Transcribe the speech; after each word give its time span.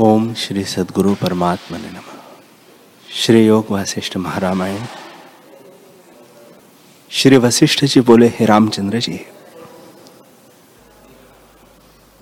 ओम 0.00 0.34
श्री 0.34 0.64
सदगुरु 0.64 1.14
परमात्मा 1.14 1.78
ने 1.78 1.90
नम। 1.90 2.02
श्री 3.10 3.46
योग 3.46 3.66
वशिष्ठ 3.70 4.16
महारामायण। 4.16 4.82
श्री 7.10 7.36
वशिष्ठ 7.36 7.84
जी 7.84 8.00
बोले, 8.00 8.28
हे 8.28 8.44
रामचंद्र 8.44 9.00
जी, 9.00 9.26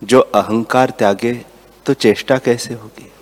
जो 0.04 0.20
अहंकार 0.20 0.90
त्यागे 0.90 1.44
तो 1.86 1.94
चेष्टा 1.94 2.38
कैसे 2.38 2.74
होगी? 2.74 3.12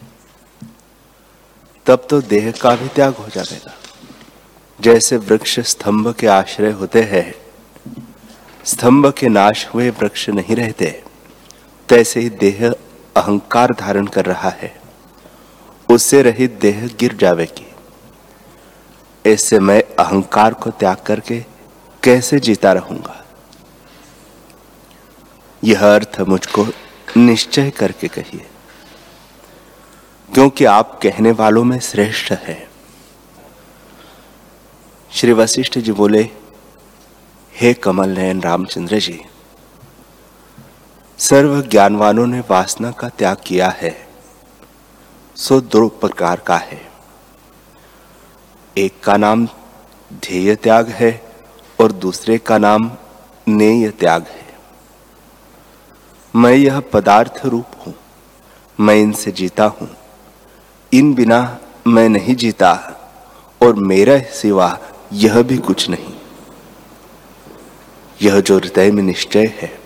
तब 1.87 2.07
तो 2.11 2.21
देह 2.21 2.51
का 2.51 2.77
भी 2.77 2.89
त्याग 2.89 3.15
हो 3.15 3.29
जाएगा। 3.29 3.75
जैसे 4.81 5.17
वृक्ष 5.17 5.61
स्तंभ 5.61 6.15
के 6.15 6.27
आश्रय 6.27 6.71
होते 6.71 7.03
हैं, 7.03 7.35
स्तंभ 8.65 9.13
के 9.13 9.29
नाश 9.29 9.67
हुए 9.67 9.91
वृक्ष 9.91 10.29
नहीं 10.29 10.57
रहते, 10.57 11.03
तैसे 11.89 12.21
ही 12.21 12.31
देह 12.31 12.75
अहंकार 13.17 13.73
धारण 13.79 14.07
कर 14.07 14.25
रहा 14.25 14.51
है, 14.53 14.75
उससे 15.89 16.23
रहित 16.23 16.59
देह 16.61 16.87
गिर 17.01 17.17
जाएगी 17.17 17.67
ऐसे 19.25 19.59
मैं 19.61 19.83
अहंकार 19.99 20.55
को 20.55 20.71
त्याग 20.71 21.03
करके 21.07 21.39
कैसे 22.03 22.39
जीता 22.41 22.73
रहूँगा? 22.73 23.19
यह 25.63 25.81
अर्थ 25.85 26.21
मुझको 26.21 26.67
निश्चय 27.17 27.71
करके 27.71 28.09
कहिए, 28.09 28.47
क्योंकि 30.29 30.65
आप 30.65 30.99
कहने 31.03 31.31
वालों 31.33 31.65
में 31.65 31.79
श्रेष्ठ 31.81 32.33
है। 32.33 32.57
श्री 35.11 35.33
वशिष्ठ 35.33 35.79
जी 35.79 35.93
बोले, 35.93 36.23
हे 37.55 37.73
कमल 37.75 38.11
नयन 38.11 38.41
रामचंद्र 38.43 38.99
जी 38.99 39.21
सर्व 41.23 41.63
ज्ञानवानों 41.63 42.27
ने 42.27 42.41
वासना 42.41 42.91
का 42.91 43.09
त्याग 43.09 43.37
किया 43.47 43.69
है। 43.69 44.09
सो 45.37 45.61
दो 45.61 45.89
प्रकार 45.89 46.41
का 46.41 46.57
है। 46.57 46.93
एक 48.79 49.01
का 49.05 49.17
नाम 49.17 49.47
ध्येय 50.13 50.55
त्याग 50.55 50.89
है 50.89 51.35
और 51.81 51.93
दूसरे 51.93 52.39
का 52.39 52.59
नाम 52.59 52.93
नेय 53.49 53.91
त्याग 53.91 54.23
है। 54.23 54.55
मैं 56.37 56.53
यह 56.53 56.81
पदार्थ 56.81 57.47
रूप 57.47 57.67
हूँ। 57.87 57.95
मैं 58.81 58.95
इनसे 58.95 59.31
जीता 59.31 59.65
हूँ। 59.65 59.97
इन 60.93 61.15
बिना 61.15 61.59
मैं 61.87 62.09
नहीं 62.09 62.37
जीता 62.37 62.73
और 63.63 63.75
मेरा 63.75 64.19
सिवा 64.19 64.79
यह 65.13 65.43
भी 65.43 65.59
कुछ 65.59 65.89
नहीं। 65.89 66.15
यह 68.23 68.41
जो 68.41 68.59
हृदय 68.59 68.91
में 68.91 69.03
निश्चय 69.03 69.47
है 69.47 69.82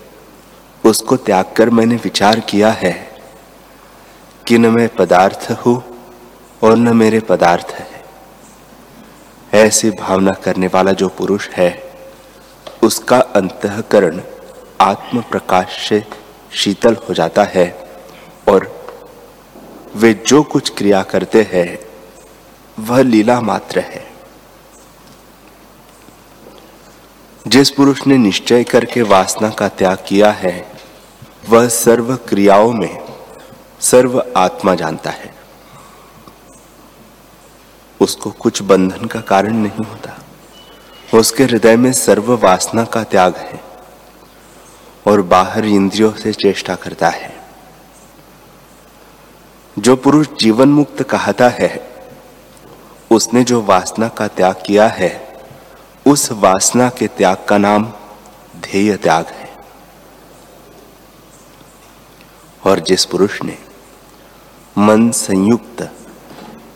उसको 0.86 1.16
त्याग 1.16 1.44
कर 1.56 1.70
मैंने 1.70 1.96
विचार 1.96 2.40
किया 2.40 2.70
है 2.70 3.20
कि 4.46 4.58
न 4.58 4.66
मैं 4.66 4.88
पदार्थ 4.88 5.50
हूँ 5.50 5.82
और 6.62 6.76
न 6.76 6.96
मेरे 6.96 7.20
पदार्थ 7.20 7.66
है। 7.70 8.04
ऐसी 9.52 9.90
भावना 9.90 10.32
करने 10.32 10.66
वाला 10.66 10.92
जो 10.92 11.08
पुरुष 11.08 11.48
है, 11.48 11.82
उसका 12.82 13.18
अंतकरण 13.18 14.20
आत्म 14.80 15.20
प्रकाश 15.20 15.88
से 15.88 16.04
शीतल 16.52 16.96
हो 17.08 17.14
जाता 17.14 17.44
है 17.44 17.88
और 18.48 18.86
वे 19.96 20.14
जो 20.26 20.42
कुछ 20.42 20.70
क्रिया 20.70 21.02
करते 21.02 21.48
हैं, 21.52 21.78
वह 22.78 23.02
लीला 23.02 23.40
मात्र 23.40 23.80
है। 23.80 24.06
जिस 27.46 27.70
पुरुष 27.70 28.06
ने 28.06 28.16
निश्चय 28.16 28.64
करके 28.64 29.02
वासना 29.02 29.50
का 29.50 29.68
त्याग 29.68 29.98
किया 30.08 30.30
है 30.30 30.75
वह 31.48 31.68
सर्व 31.68 32.16
क्रियाओं 32.16 32.72
में 32.72 33.04
सर्व 33.80 34.24
आत्मा 34.36 34.74
जानता 34.74 35.10
है। 35.10 35.34
उसको 38.00 38.30
कुछ 38.30 38.62
बंधन 38.62 39.04
का 39.06 39.20
कारण 39.20 39.54
नहीं 39.54 39.84
होता। 39.84 40.18
उसके 41.18 41.44
हृदय 41.44 41.76
में 41.76 41.92
सर्व 41.92 42.36
वासना 42.36 42.84
का 42.84 43.04
त्याग 43.04 43.36
है 43.36 43.60
और 45.06 45.22
बाहर 45.22 45.64
इंद्रियों 45.64 46.12
से 46.12 46.32
चेष्टा 46.32 46.74
करता 46.74 47.08
है। 47.08 47.36
जो 49.78 49.96
पुरुष 49.96 50.26
जीवन 50.40 50.68
मुक्त 50.68 51.02
कहता 51.02 51.48
है, 51.48 51.96
उसने 53.10 53.44
जो 53.44 53.62
वासना 53.62 54.08
का 54.08 54.28
त्याग 54.28 54.54
किया 54.66 54.86
है, 54.88 55.42
उस 56.06 56.32
वासना 56.32 56.88
के 56.88 57.06
त्याग 57.06 57.36
का 57.48 57.58
नाम 57.58 57.84
ध्येय 58.56 58.96
त्याग 58.96 59.26
है। 59.26 59.45
और 62.66 62.80
जिस 62.80 63.04
पुरुष 63.04 63.42
ने 63.42 63.58
मन 64.78 65.10
संयुक्त 65.10 65.90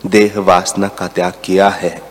देह 0.06 0.38
वासना 0.38 0.88
का 0.88 1.06
त्याग 1.06 1.32
किया 1.44 1.68
है 1.68 2.02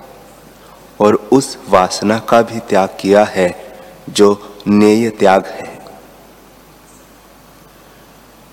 और 1.02 1.16
उस 1.16 1.58
वासना 1.70 2.20
का 2.20 2.42
भी 2.42 2.60
त्याग 2.60 2.98
किया 3.00 3.24
है 3.24 3.78
जो 4.10 4.56
नेय 4.68 5.10
त्याग 5.10 5.46
है। 5.46 5.80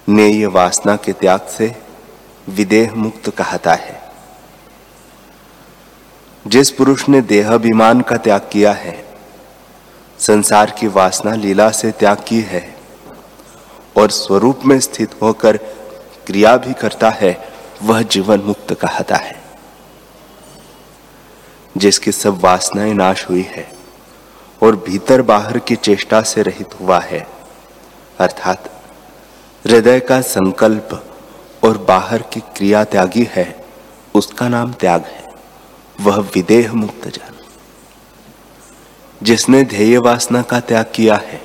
नेय 0.08 0.46
वासना 0.46 0.96
के 0.96 1.12
त्याग 1.12 1.40
से 1.40 1.82
विदेह 2.48 2.94
मुक्त 2.94 3.30
कहता 3.30 3.74
है। 3.74 4.12
जिस 6.46 6.70
पुरुष 6.70 7.08
ने 7.08 7.20
देहाभिमान 7.20 8.00
का 8.00 8.16
त्याग 8.16 8.40
किया 8.52 8.72
है, 8.72 9.04
संसार 10.18 10.70
की 10.70 10.86
वासना 10.86 11.34
लीला 11.34 11.70
से 11.70 11.90
त्याग 11.90 12.24
की 12.28 12.40
है 12.40 12.75
और 13.96 14.10
स्वरूप 14.10 14.60
में 14.64 14.80
स्थित 14.80 15.14
होकर 15.22 15.56
क्रिया 16.26 16.56
भी 16.56 16.72
करता 16.72 17.10
है, 17.10 17.48
वह 17.82 18.02
जीवन 18.02 18.40
मुक्त 18.40 18.72
कहता 18.74 19.16
है। 19.16 19.42
जिसकी 21.76 22.12
सब 22.12 22.40
वासनाएँ 22.40 22.92
नाश 22.94 23.28
हुई 23.30 23.42
है 23.42 23.68
और 24.62 24.76
भीतर 24.76 25.22
बाहर 25.22 25.58
की 25.58 25.76
चेष्टा 25.76 26.22
से 26.22 26.42
रहित 26.42 26.80
हुआ 26.80 26.98
है, 27.00 27.26
अर्थात 28.18 28.70
हृदय 29.64 30.00
का 30.00 30.20
संकल्प 30.20 31.14
और 31.64 31.78
बाहर 31.78 32.22
की 32.22 32.40
क्रिया 32.40 32.84
त्यागी 32.84 33.28
है, 33.30 33.64
उसका 34.14 34.48
नाम 34.48 34.72
त्याग 34.72 35.04
है, 35.04 35.32
वह 36.00 36.16
विदेह 36.34 36.72
मुक्त 36.72 37.08
जन। 37.08 37.34
जिसने 39.22 39.62
ध्येय 39.64 39.98
वासना 39.98 40.42
का 40.42 40.60
त्याग 40.60 40.92
किया 40.94 41.16
है 41.16 41.40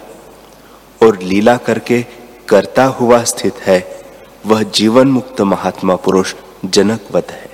और 1.03 1.19
लीला 1.19 1.57
करके 1.57 2.05
करता 2.51 2.85
हुआ 2.85 3.23
स्थित 3.23 3.55
है, 3.55 4.01
वह 4.45 4.63
जीवन 4.63 5.07
मुक्त 5.07 5.41
महात्मा 5.41 5.95
पुरुष 5.95 6.33
जनकवत 6.65 7.31
है, 7.31 7.49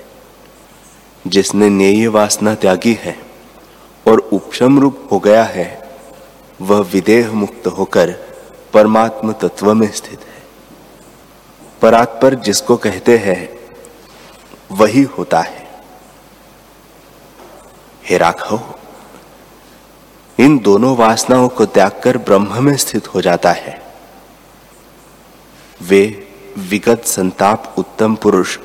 जिसने 1.26 1.68
नेय 1.68 2.06
वासना 2.06 2.54
त्यागी 2.54 2.98
है 3.02 3.16
और 4.08 4.18
उपशम 4.18 4.78
रूप 4.78 5.08
हो 5.12 5.18
गया 5.18 5.44
है, 5.44 5.90
वह 6.60 6.80
विदेह 6.80 7.32
मुक्त 7.32 7.66
होकर 7.66 8.10
परमात्म 8.72 9.32
तत्व 9.32 9.74
में 9.74 9.92
स्थित 9.92 10.20
है। 10.20 10.42
परात्पर 11.82 12.34
जिसको 12.34 12.76
कहते 12.76 13.18
हैं, 13.18 13.58
वही 14.72 15.02
होता 15.02 15.40
है। 15.40 15.66
हे 18.04 18.18
राघव, 18.18 18.60
इन 20.38 20.58
दोनों 20.58 20.96
वासनाओं 20.96 21.48
को 21.48 21.66
त्याग 21.66 22.00
कर 22.04 22.18
ब्रह्म 22.18 22.64
में 22.64 22.76
स्थित 22.76 23.14
हो 23.14 23.20
जाता 23.20 23.52
है। 23.52 23.87
वे 25.80 26.30
विगत 26.58 27.04
संताप 27.04 27.74
उत्तम 27.78 28.14
पुरुष 28.14 28.58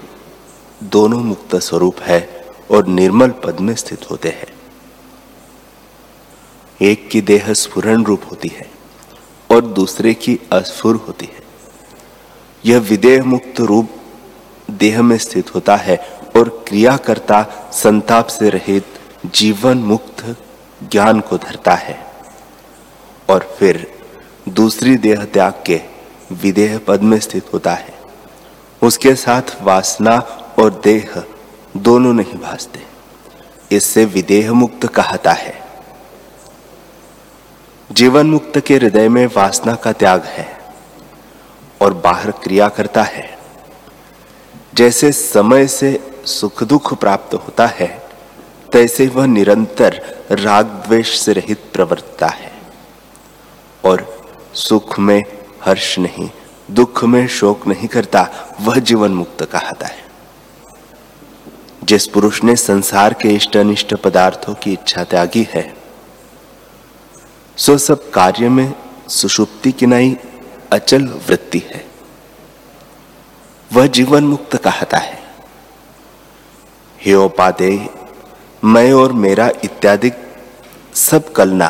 दोनों 0.83 1.19
मुक्त 1.19 1.55
स्वरूप 1.55 1.99
है 2.01 2.45
और 2.71 2.87
निर्मल 2.87 3.29
पद 3.43 3.59
में 3.59 3.75
स्थित 3.75 4.09
होते 4.11 4.29
हैं। 4.29 4.53
एक 6.81 7.09
की 7.09 7.21
देह 7.21 7.53
स्फुरन 7.53 8.05
रूप 8.05 8.21
होती 8.31 8.47
है 8.47 8.69
और 9.49 9.61
दूसरे 9.65 10.13
की 10.13 10.39
अस्फुर 10.51 10.95
होती 10.95 11.25
है। 11.25 11.43
यह 12.65 12.79
विदेह 12.79 13.23
मुक्त 13.23 13.61
रूप 13.61 13.89
देह 14.71 15.01
में 15.01 15.17
स्थित 15.17 15.55
होता 15.55 15.75
है 15.75 15.97
और 16.35 16.49
क्रिया 16.67 16.97
करता 16.97 17.41
संताप 17.73 18.27
से 18.27 18.49
रहित 18.49 18.99
जीवन 19.25 19.77
मुक्त 19.77 20.25
ज्ञान 20.91 21.19
को 21.19 21.37
धरता 21.37 21.73
है 21.75 21.99
और 23.29 23.55
फिर 23.59 23.87
दूसरी 24.49 24.97
देह 24.97 25.23
त्याग 25.25 25.63
के 25.65 25.81
विदेह 26.31 26.79
पद 26.87 27.01
में 27.01 27.19
स्थित 27.19 27.53
होता 27.53 27.73
है। 27.73 27.93
उसके 28.81 29.15
साथ 29.15 29.41
वासना 29.61 30.17
और 30.59 30.81
देह 30.83 31.23
दोनों 31.77 32.13
नहीं 32.13 32.33
भासते। 32.33 32.83
इससे 33.75 34.05
विदेह 34.05 34.53
मुक्त 34.53 34.85
कहता 34.85 35.31
है। 35.31 35.63
जीवन 37.91 38.27
मुक्त 38.27 38.59
के 38.59 38.75
हृदय 38.75 39.09
में 39.09 39.27
वासना 39.27 39.75
का 39.75 39.91
त्याग 39.91 40.23
है 40.23 40.57
और 41.81 41.93
बाहर 41.93 42.31
क्रिया 42.31 42.69
करता 42.69 43.03
है। 43.03 43.37
जैसे 44.73 45.11
समय 45.11 45.67
से 45.67 46.21
सुख 46.25 46.63
दुख 46.63 46.93
प्राप्त 46.93 47.33
होता 47.33 47.67
है, 47.67 48.07
तैसे 48.71 49.07
वह 49.07 49.25
निरंतर 49.25 50.23
राग 50.31 50.65
द्वेष 50.65 51.19
से 51.19 51.33
रहित 51.33 51.63
प्रवर्तता 51.73 52.27
है 52.27 52.51
और 53.85 54.27
सुख 54.53 54.99
में 54.99 55.23
हर्ष 55.65 55.97
नहीं, 55.99 56.29
दुख 56.71 57.03
में 57.03 57.27
शोक 57.27 57.67
नहीं 57.67 57.87
करता, 57.87 58.27
वह 58.61 58.79
जीवन 58.79 59.11
मुक्त 59.11 59.43
कहता 59.43 59.87
है। 59.87 60.01
जिस 61.83 62.07
पुरुष 62.07 62.43
ने 62.43 62.55
संसार 62.55 63.13
के 63.13 63.29
इष्ट 63.29 63.57
अनिष्ट 63.57 63.93
पदार्थों 63.93 64.53
की 64.53 64.73
इच्छा 64.73 65.03
त्यागी 65.03 65.47
है, 65.51 65.73
सो 67.57 67.77
सब 67.77 68.09
कार्य 68.09 68.49
में 68.49 68.73
सुषुप्ति 69.09 69.71
की 69.71 69.85
नई, 69.85 70.15
अचल 70.71 71.03
वृत्ति 71.27 71.61
है। 71.65 71.85
वह 73.71 73.87
जीवन 73.87 74.23
मुक्त 74.23 74.55
कहता 74.55 74.97
है, 74.97 75.21
हे 76.99 77.13
उपादेय 77.13 77.87
मैं 78.63 78.91
और 78.93 79.11
मेरा 79.13 79.49
इत्यादि 79.63 80.11
सब 80.93 81.31
कलना, 81.31 81.69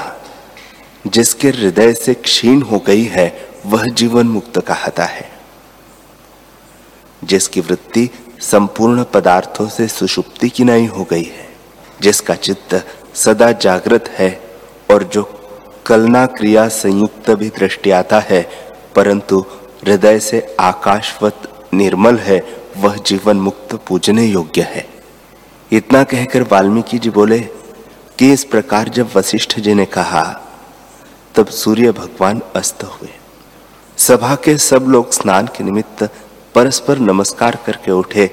जिसके 1.08 1.50
हृदय 1.50 1.94
से 1.94 2.14
क्षीण 2.14 2.62
हो 2.62 2.80
गई 2.80 3.04
है 3.04 3.53
वह 3.66 3.86
जीवन 3.88 4.28
मुक्त 4.28 4.60
कहता 4.60 5.06
है, 5.06 5.30
जिसकी 7.24 7.62
वृत्ति 7.62 8.10
संपूर्ण 8.42 9.04
पदार्थों 9.04 9.68
से 9.68 9.88
सुषुप्ति 9.88 10.50
की 10.50 10.64
नहीं 10.64 10.88
हो 10.88 11.04
गई 11.04 11.24
है, 11.24 11.48
जिसका 12.02 12.36
चित्त 12.36 12.76
सदा 13.16 13.52
जागृत 13.52 14.10
है 14.10 14.30
और 14.92 15.04
जो 15.04 15.24
कलना 15.86 16.26
क्रिया 16.26 16.68
संयुक्त 16.68 17.30
भी 17.32 17.50
दृष्टि 17.50 17.92
आता 17.92 18.20
है, 18.20 18.42
परंतु 18.96 19.40
हृदय 19.84 20.20
से 20.20 20.56
आकाशवत 20.60 21.50
निर्मल 21.74 22.18
है, 22.18 22.40
वह 22.78 22.96
जीवन 22.98 23.38
मुक्त 23.38 23.76
पूजने 23.88 24.26
योग्य 24.26 24.62
है। 24.62 24.86
इतना 25.72 26.04
कहकर 26.04 26.44
वाल्मीकि 26.44 27.00
जी 27.00 27.10
बोले 27.10 27.40
कि 28.20 28.32
इस 28.34 28.44
प्रकार 28.44 28.90
जब 28.90 29.10
वशिष्ठ 29.16 29.60
जी 29.60 29.74
ने 29.74 29.86
कहा, 29.86 30.24
तब 31.36 31.48
सूर्य 31.48 31.92
भगवान 31.92 32.42
अस्त 32.56 32.84
हुए। 32.84 33.10
सभा 34.08 34.36
के 34.36 34.58
सब 34.58 34.84
लोग 34.84 35.12
स्नान 35.12 35.48
के 35.48 35.64
निमित्त 35.64 36.10
परस्पर 36.56 37.00
नमस्कार 37.00 37.58
करके 37.66 37.92
उठे 37.92 38.32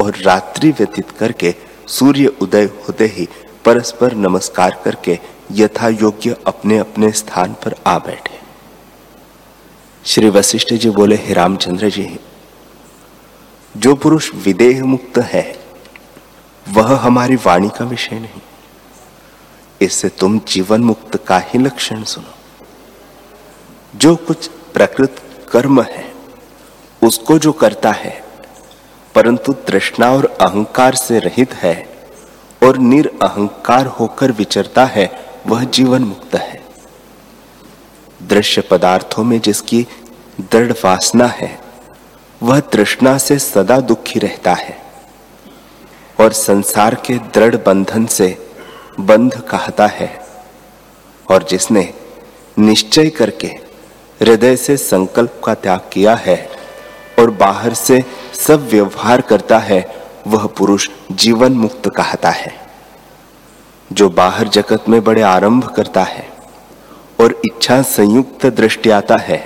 और 0.00 0.16
रात्रि 0.16 0.70
व्यतीत 0.70 1.10
करके 1.10 1.54
सूर्य 1.88 2.26
उदय 2.26 2.64
होते 2.64 3.06
ही 3.06 3.28
परस्पर 3.64 4.14
नमस्कार 4.14 4.82
करके 4.84 5.18
यथा 5.52 5.88
योग्य 5.88 6.36
अपने 6.46 6.78
अपने 6.78 7.12
स्थान 7.12 7.52
पर 7.52 7.74
आ 7.86 7.98
बैठे। 7.98 8.40
श्री 10.06 10.28
वशिष्ठ 10.28 10.74
जी 10.74 10.90
बोले, 10.90 11.16
हे 11.16 11.34
रामचंद्र 11.34 11.90
जी, 11.90 12.20
जो 13.76 13.94
पुरुष 13.94 14.34
विदेह 14.34 14.84
मुक्त 14.84 15.18
है, 15.18 15.64
वह 16.68 16.96
हमारी 16.96 17.36
वाणी 17.36 17.68
का 17.68 17.84
विषय 17.84 18.18
नहीं। 18.18 18.42
इससे 19.80 20.08
तुम 20.08 20.40
जीवन 20.48 20.80
मुक्त 20.80 21.24
का 21.26 21.38
ही 21.38 21.58
लक्षण 21.58 22.02
सुनो। 22.02 22.34
जो 23.98 24.16
कुछ 24.16 24.50
प्रकृत 24.74 25.16
कर्म 25.52 25.82
है। 25.82 26.12
उसको 27.02 27.38
जो 27.38 27.52
करता 27.52 27.90
है, 27.92 28.24
परंतु 29.14 29.52
तृष्णा 29.52 30.12
और 30.12 30.24
अहंकार 30.40 30.94
से 30.94 31.18
रहित 31.18 31.54
है 31.54 31.74
और 32.62 32.78
निरअहंकार 32.78 33.86
होकर 33.86 34.32
विचरता 34.32 34.84
है, 34.84 35.10
वह 35.46 35.64
जीवन 35.64 36.02
मुक्त 36.02 36.34
है। 36.34 36.62
दृश्य 38.22 38.60
पदार्थों 38.60 39.24
में 39.24 39.40
जिसकी 39.40 39.86
दृढ़ 40.40 40.72
वासना 40.72 41.26
है, 41.26 41.58
वह 42.42 42.60
तृष्णा 42.60 43.18
से 43.18 43.38
सदा 43.38 43.80
दुखी 43.80 44.18
रहता 44.18 44.52
है 44.52 44.76
और 46.20 46.32
संसार 46.32 46.94
के 46.94 47.14
दृढ़ 47.14 47.56
बंधन 47.56 48.06
से 48.06 48.48
बंध 49.00 49.34
कहता 49.40 49.86
है 49.86 50.26
और 51.30 51.42
जिसने 51.42 51.94
निश्चय 52.58 53.10
करके 53.10 53.63
हृदय 54.24 54.56
से 54.56 54.76
संकल्प 54.76 55.40
का 55.44 55.54
त्याग 55.54 55.80
किया 55.92 56.14
है 56.14 56.48
और 57.18 57.30
बाहर 57.30 57.74
से 57.74 58.04
सब 58.34 58.68
व्यवहार 58.68 59.20
करता 59.20 59.58
है, 59.58 60.04
वह 60.26 60.46
पुरुष 60.46 60.88
जीवन 61.12 61.52
मुक्त 61.52 61.88
कहता 61.88 62.30
है, 62.30 62.52
जो 63.92 64.08
बाहर 64.10 64.48
जगत 64.48 64.88
में 64.88 65.04
बड़े 65.04 65.22
आरंभ 65.22 65.66
करता 65.66 66.02
है 66.02 66.28
और 67.20 67.40
इच्छा 67.44 67.82
संयुक्त 67.82 68.46
दृष्टि 68.46 68.90
आता 68.90 69.16
है, 69.16 69.38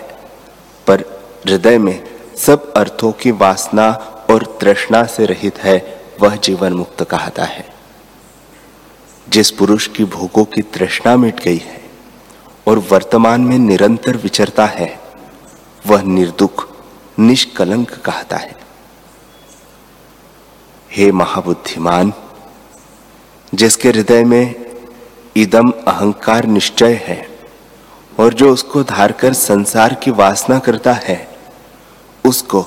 पर 0.86 1.00
हृदय 1.46 1.78
में 1.78 2.04
सब 2.36 2.72
अर्थों 2.72 3.12
की 3.12 3.30
वासना 3.30 3.90
और 4.30 4.58
तृष्णा 4.60 5.04
से 5.04 5.26
रहित 5.26 5.58
है, 5.58 6.00
वह 6.20 6.36
जीवन 6.36 6.72
मुक्त 6.72 7.02
कहता 7.02 7.44
है। 7.44 7.66
जिस 9.28 9.50
पुरुष 9.50 9.86
की 9.86 10.04
भोगों 10.04 10.44
की 10.44 10.62
तृष्णा 10.62 11.16
मिट 11.16 11.40
गई 11.40 11.56
है 11.56 11.87
और 12.68 12.78
वर्तमान 12.78 13.40
में 13.40 13.58
निरंतर 13.58 14.16
विचरता 14.16 14.66
है, 14.66 15.00
वह 15.86 16.02
निर्दुख, 16.02 16.68
निष्कलंक 17.18 17.90
कहता 17.90 18.36
है। 18.36 18.56
हे 20.92 21.12
महाबुद्धिमान, 21.12 22.12
जिसके 23.54 23.88
हृदय 23.88 24.24
में 24.24 24.54
इदम 25.36 25.70
अहंकार 25.70 26.44
निश्चय 26.44 26.94
है 27.04 27.38
और 28.20 28.34
जो 28.34 28.52
उसको 28.52 28.82
धारकर 28.82 29.32
संसार 29.32 29.94
की 29.94 30.10
वासना 30.10 30.58
करता 30.58 30.92
है, 30.92 31.38
उसको 32.24 32.62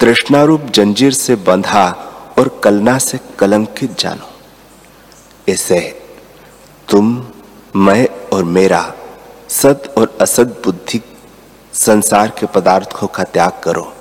तृष्णारूप 0.00 0.60
जंजीर 0.60 1.12
से 1.12 1.36
बंधा 1.36 1.88
और 2.38 2.60
कलना 2.64 2.98
से 2.98 3.18
कलंकित 3.38 3.98
जानो। 3.98 4.30
इसे 5.48 5.80
तुम, 6.88 7.26
मैं 7.76 8.08
और 8.32 8.44
मेरा 8.44 8.94
सत 9.50 9.94
और 9.98 10.18
असत 10.20 10.60
बुद्धि 10.64 11.00
संसार 11.74 12.30
के 12.30 12.46
पदार्थों 12.46 13.06
का 13.06 13.24
त्याग 13.24 13.60
करो, 13.64 13.92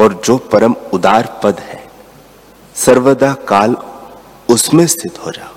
और 0.00 0.22
जो 0.24 0.36
परम 0.38 0.74
उदार 0.92 1.40
पद 1.44 1.60
है, 1.60 1.90
सर्वदा 2.74 3.32
काल 3.48 3.76
उसमें 4.50 4.86
स्थित 4.86 5.18
हो 5.18 5.30
जाओ। 5.30 5.54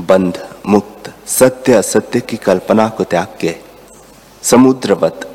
बंध, 0.00 0.48
मुक्त, 0.66 1.12
सत्य, 1.26 1.72
असत्य 1.72 2.20
की 2.20 2.36
कल्पना 2.36 2.88
को 2.88 3.04
त्याग 3.04 3.36
के 3.40 3.54
समुद्रवत, 4.42 5.28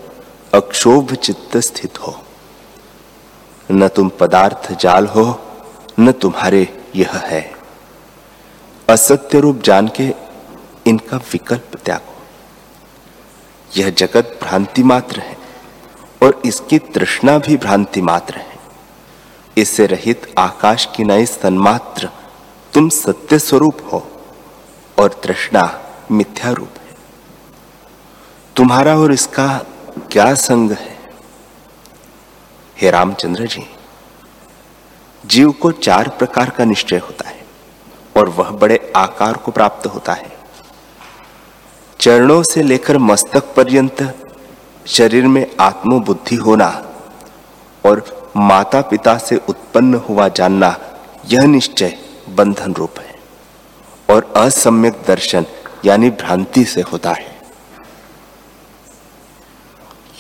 अक्षोभ 0.54 1.14
चित्त 1.14 1.58
स्थित 1.58 2.00
हो। 2.00 2.16
न 3.72 3.88
तुम 3.88 4.10
पदार्थ 4.10 4.72
जाल 4.74 5.06
हो, 5.06 5.40
न 6.00 6.12
तुम्हारे 6.12 6.68
यह 6.96 7.12
है। 7.12 7.56
असत्य 8.89 9.39
रूप 9.39 9.62
जान 9.62 9.88
के 9.95 10.04
इनका 10.88 11.18
विकल्प 11.31 11.75
त्यागो। 11.86 12.13
यह 13.72 13.89
जगत 13.89 14.39
भ्रांति 14.44 14.84
मात्र 14.84 15.19
है 15.19 15.36
और 16.24 16.42
इसकी 16.45 16.78
तृष्णा 16.94 17.38
भी 17.38 17.57
भ्रांति 17.57 18.01
मात्र 18.01 18.36
है। 18.36 18.56
इससे 19.57 19.85
रहित 19.85 20.33
आकाश 20.38 20.88
की 20.95 21.04
नई 21.04 21.26
सन्मात्र 21.26 22.09
तुम 22.73 22.90
सत्य 22.90 23.40
स्वरूप 23.40 23.81
हो 23.94 24.00
और 24.97 25.19
तृष्णा 25.23 25.69
मिथ्या 26.11 26.52
रूप 26.52 26.78
है। 26.80 26.95
तुम्हारा 28.56 28.97
और 28.97 29.14
इसका 29.14 29.47
क्या 30.11 30.33
संग 30.35 30.71
है? 30.71 30.97
हे 32.78 32.92
रामचंद्र 32.92 33.47
जी, 33.47 33.64
जीव 35.23 35.52
को 35.52 35.71
चार 35.71 36.09
प्रकार 36.09 36.50
का 36.50 36.66
निश्चय 36.66 36.97
होता 36.97 37.30
है। 37.30 37.36
और 38.18 38.30
वह 38.30 38.50
बड़े 38.50 38.94
आकार 38.95 39.38
को 39.38 39.52
प्राप्त 39.52 39.88
होता 39.88 40.14
है। 40.14 40.31
चरणों 42.00 42.44
से 42.44 42.64
लेकर 42.64 42.97
मस्तक 42.97 43.54
पर्यंत 43.56 44.28
शरीर 44.88 45.28
में 45.28 45.56
आत्मबुद्धि 45.59 46.36
होना 46.36 46.68
और 47.86 48.31
माता 48.36 48.81
पिता 48.81 49.18
से 49.18 49.38
उत्पन्न 49.50 49.94
हुआ 49.94 50.28
जानना, 50.28 50.78
यह 51.26 51.45
निश्चय 51.45 51.97
बंधन 52.30 52.74
रूप 52.74 53.00
है 53.00 53.16
और 54.09 54.33
असम्यक 54.36 55.02
दर्शन 55.07 55.45
यानी 55.86 56.09
भ्रांति 56.09 56.64
से 56.66 56.81
होता 56.81 57.12
है। 57.12 57.36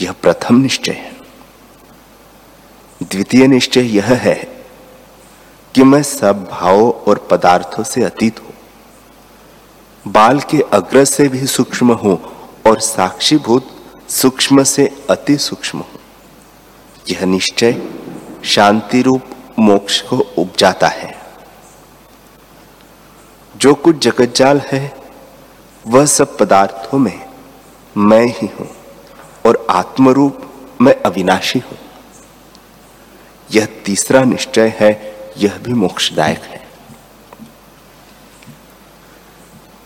यह 0.01 0.11
प्रथम 0.11 0.55
निश्चय 0.55 0.91
है। 0.91 1.15
द्वितीय 3.03 3.47
निश्चय 3.47 3.81
यह 3.81 4.05
है 4.05 4.56
कि 5.77 5.83
मैं 5.83 6.03
सब 6.03 6.43
भावों 6.43 6.91
और 6.91 7.27
पदार्थों 7.31 7.83
से 7.83 8.03
अतीत 8.03 8.39
हूँ। 8.39 8.53
बाल 10.13 10.39
के 10.39 10.61
अग्र 10.73 11.05
से 11.05 11.27
भी 11.29 11.45
सूक्ष्म 11.47 11.93
हूँ 11.93 12.17
और 12.67 12.79
साक्षीभूत 12.79 13.67
सूक्ष्म 14.09 14.63
से 14.63 15.05
अति 15.09 15.37
सूक्ष्म 15.37 15.77
हूँ। 15.77 15.99
यह 17.09 17.25
निश्चय 17.25 17.81
शांति 18.45 19.01
रूप 19.01 19.23
मोक्ष 19.59 20.01
को 20.01 20.17
उपजाता 20.37 20.87
है। 20.87 21.15
जो 23.55 23.73
कुछ 23.73 23.97
जगत 23.97 24.33
जाल 24.35 24.61
है, 24.65 24.97
वह 25.87 26.05
सब 26.05 26.37
पदार्थों 26.37 26.99
में 26.99 27.29
मैं 27.97 28.25
ही 28.25 28.47
हूँ 28.59 28.69
और 29.45 29.67
आत्मरूप 29.69 30.41
मैं 30.81 31.01
अविनाशी 31.01 31.59
हूँ। 31.59 31.77
यह 33.51 33.65
तीसरा 33.85 34.23
निश्चय 34.23 34.73
है 34.79 35.06
यह 35.37 35.57
भी 35.57 35.73
मोक्षदायक 35.73 36.43
है। 36.43 36.65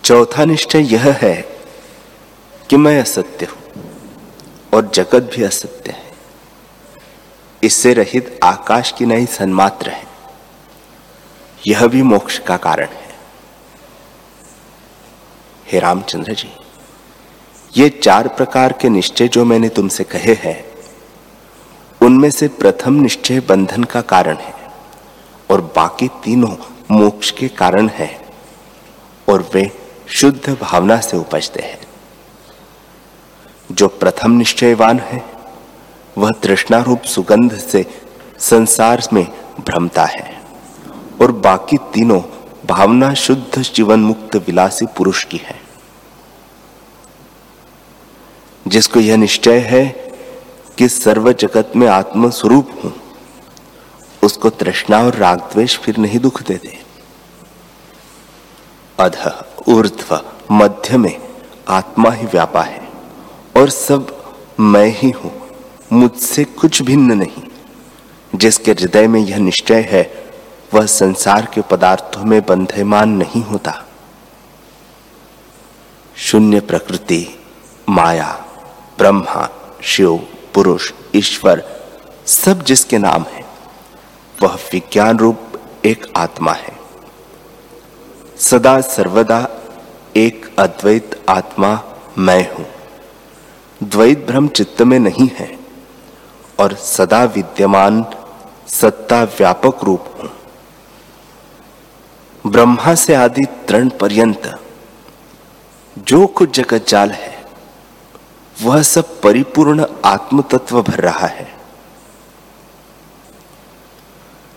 चौथा 0.03 0.45
निश्चय 0.45 0.93
यह 0.93 1.11
है 1.21 1.35
कि 2.69 2.77
मैं 2.77 2.99
असत्य 3.01 3.45
हूँ 3.45 3.83
और 4.73 4.91
जगत 4.95 5.31
भी 5.35 5.43
असत्य 5.43 5.91
है। 5.91 6.09
इससे 7.63 7.93
रहित 7.93 8.39
आकाश 8.43 8.91
की 8.91 9.05
नहीं 9.05 9.25
सन्मात्र 9.25 9.89
है। 9.89 10.03
यह 11.67 11.87
भी 11.87 12.01
मोक्ष 12.01 12.37
का 12.39 12.57
कारण 12.57 12.87
है। 12.87 13.09
हे 15.67 15.79
रामचंद्र 15.79 16.33
जी, 16.33 16.49
ये 17.77 17.89
चार 17.89 18.27
प्रकार 18.27 18.73
के 18.73 18.89
निश्चय 18.89 19.27
जो 19.27 19.45
मैंने 19.45 19.69
तुमसे 19.69 20.03
कहे 20.03 20.33
हैं, 20.33 20.63
उनमें 22.01 22.29
से 22.31 22.47
प्रथम 22.47 22.93
निश्चय 22.93 23.39
बंधन 23.39 23.83
का 23.83 24.01
कारण 24.01 24.37
है। 24.37 24.60
और 25.51 25.61
बाकी 25.75 26.07
तीनों 26.07 26.55
मोक्ष 26.91 27.31
के 27.31 27.47
कारण 27.47 27.89
है 27.89 28.25
और 29.29 29.49
वे 29.53 29.71
शुद्ध 30.09 30.57
भावना 30.61 30.97
से 30.97 31.17
उपजते 31.17 31.59
हैं। 31.59 31.79
जो 33.71 33.87
प्रथम 33.87 34.31
निश्चयवान 34.31 34.99
है, 34.99 35.23
वह 36.17 36.31
तृष्णा 36.43 36.81
रूप 36.81 37.01
सुगंध 37.01 37.57
से 37.57 37.85
संसार 38.39 39.03
में 39.13 39.27
भ्रमता 39.65 40.05
है 40.05 40.41
और 41.21 41.31
बाकी 41.31 41.77
तीनों 41.77 42.21
भावना 42.65 43.13
शुद्ध 43.13 43.61
जीवन 43.61 43.99
मुक्त 43.99 44.35
विलासी 44.35 44.85
पुरुष 44.85 45.23
की 45.23 45.37
है। 45.37 45.59
जिसको 48.67 48.99
यह 48.99 49.17
निश्चय 49.17 49.59
है 49.59 49.85
कि 50.77 50.87
सर्व 50.89 51.33
जगत 51.33 51.71
में 51.75 51.87
आत्म 51.87 52.29
स्वरूप 52.29 52.69
हूँ 52.83 53.00
उसको 54.23 54.49
तृष्णा 54.49 55.03
और 55.03 55.15
राग 55.15 55.39
द्वेष 55.39 55.77
फिर 55.77 55.97
नहीं 55.97 56.19
दुख 56.19 56.41
देते। 56.43 56.79
अध 58.99 59.45
ऊर्ध्व 59.67 60.21
मध्य 60.51 60.97
में 60.97 61.21
आत्मा 61.67 62.11
ही 62.11 62.25
व्यापा 62.25 62.61
है 62.61 62.87
और 63.57 63.69
सब 63.69 64.17
मैं 64.59 64.87
ही 64.87 65.09
हूँ, 65.09 65.31
मुझसे 65.93 66.43
कुछ 66.43 66.81
भिन्न 66.81 67.11
नहीं। 67.11 67.43
जिसके 68.35 68.71
हृदय 68.71 69.07
में 69.07 69.19
यह 69.19 69.37
निश्चय 69.37 69.81
है, 69.91 70.23
वह 70.73 70.85
संसार 70.85 71.47
के 71.53 71.61
पदार्थों 71.61 72.23
में 72.23 72.41
बंधेमान 72.41 73.09
नहीं 73.09 73.43
होता। 73.43 73.83
शून्य 76.15 76.59
प्रकृति, 76.59 77.39
माया, 77.89 78.45
ब्रह्मा, 78.97 79.49
शिव, 79.83 80.27
पुरुष, 80.53 80.91
ईश्वर, 81.15 81.63
सब 82.25 82.63
जिसके 82.63 82.97
नाम 82.97 83.23
है। 83.23 83.40
वह 84.41 84.55
विज्ञान 84.73 85.17
रूप 85.17 85.39
एक 85.85 86.05
आत्मा 86.17 86.51
है। 86.51 86.73
सदा 88.39 88.79
सर्वदा 88.81 89.39
एक 90.17 90.45
अद्वैत 90.59 91.19
आत्मा 91.29 91.71
मैं 92.17 92.51
हूँ। 92.53 92.65
द्वैत 93.81 94.25
भ्रम 94.27 94.47
चित्त 94.47 94.81
में 94.81 94.99
नहीं 94.99 95.29
है 95.33 95.49
और 96.59 96.73
सदा 96.75 97.23
विद्यमान, 97.23 98.05
सत्ता 98.67 99.23
व्यापक 99.23 99.83
रूप 99.83 100.05
हूँ। 100.17 100.29
ब्रह्मा 102.45 102.95
से 102.95 103.13
आदि 103.15 103.45
तृण 103.67 103.89
पर्यंत 103.89 104.51
जो 105.97 106.27
कुछ 106.27 106.55
जगत 106.55 106.87
जाल 106.87 107.11
है, 107.11 107.45
वह 108.63 108.81
सब 108.81 109.21
परिपूर्ण 109.21 109.85
आत्म 110.05 110.41
तत्व 110.41 110.81
भर 110.81 110.99
रहा 110.99 111.27
है। 111.27 111.60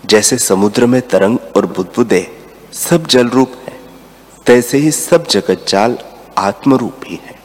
जैसे 0.05 0.37
समुद्र 0.37 0.85
में 0.85 1.01
तरंग 1.01 1.37
और 1.55 1.65
बुदबुदे 1.65 2.37
सब 2.73 3.07
जल 3.07 3.27
रूप 3.27 3.53
है, 3.67 3.79
तैसे 4.45 4.77
ही 4.77 4.91
सब 4.91 5.27
जगत 5.27 5.65
जाल 5.67 5.97
आत्म 6.37 6.75
रूप 6.75 7.01
ही 7.07 7.15
है। 7.15 7.35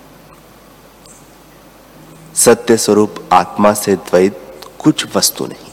सत्य 2.35 2.77
स्वरूप 2.77 3.29
आत्मा 3.33 3.73
से 3.73 3.97
द्वैत 3.97 4.61
कुछ 4.79 5.17
वस्तु 5.17 5.47
नहीं। 5.47 5.71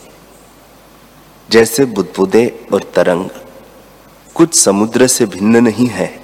जैसे 1.50 1.86
बुदबुदे 1.86 2.66
और 2.74 2.84
तरंग 2.96 3.30
कुछ 4.36 4.60
समुद्र 4.60 5.08
से 5.08 5.26
भिन्न 5.26 5.64
नहीं 5.64 5.88
है 5.88 6.24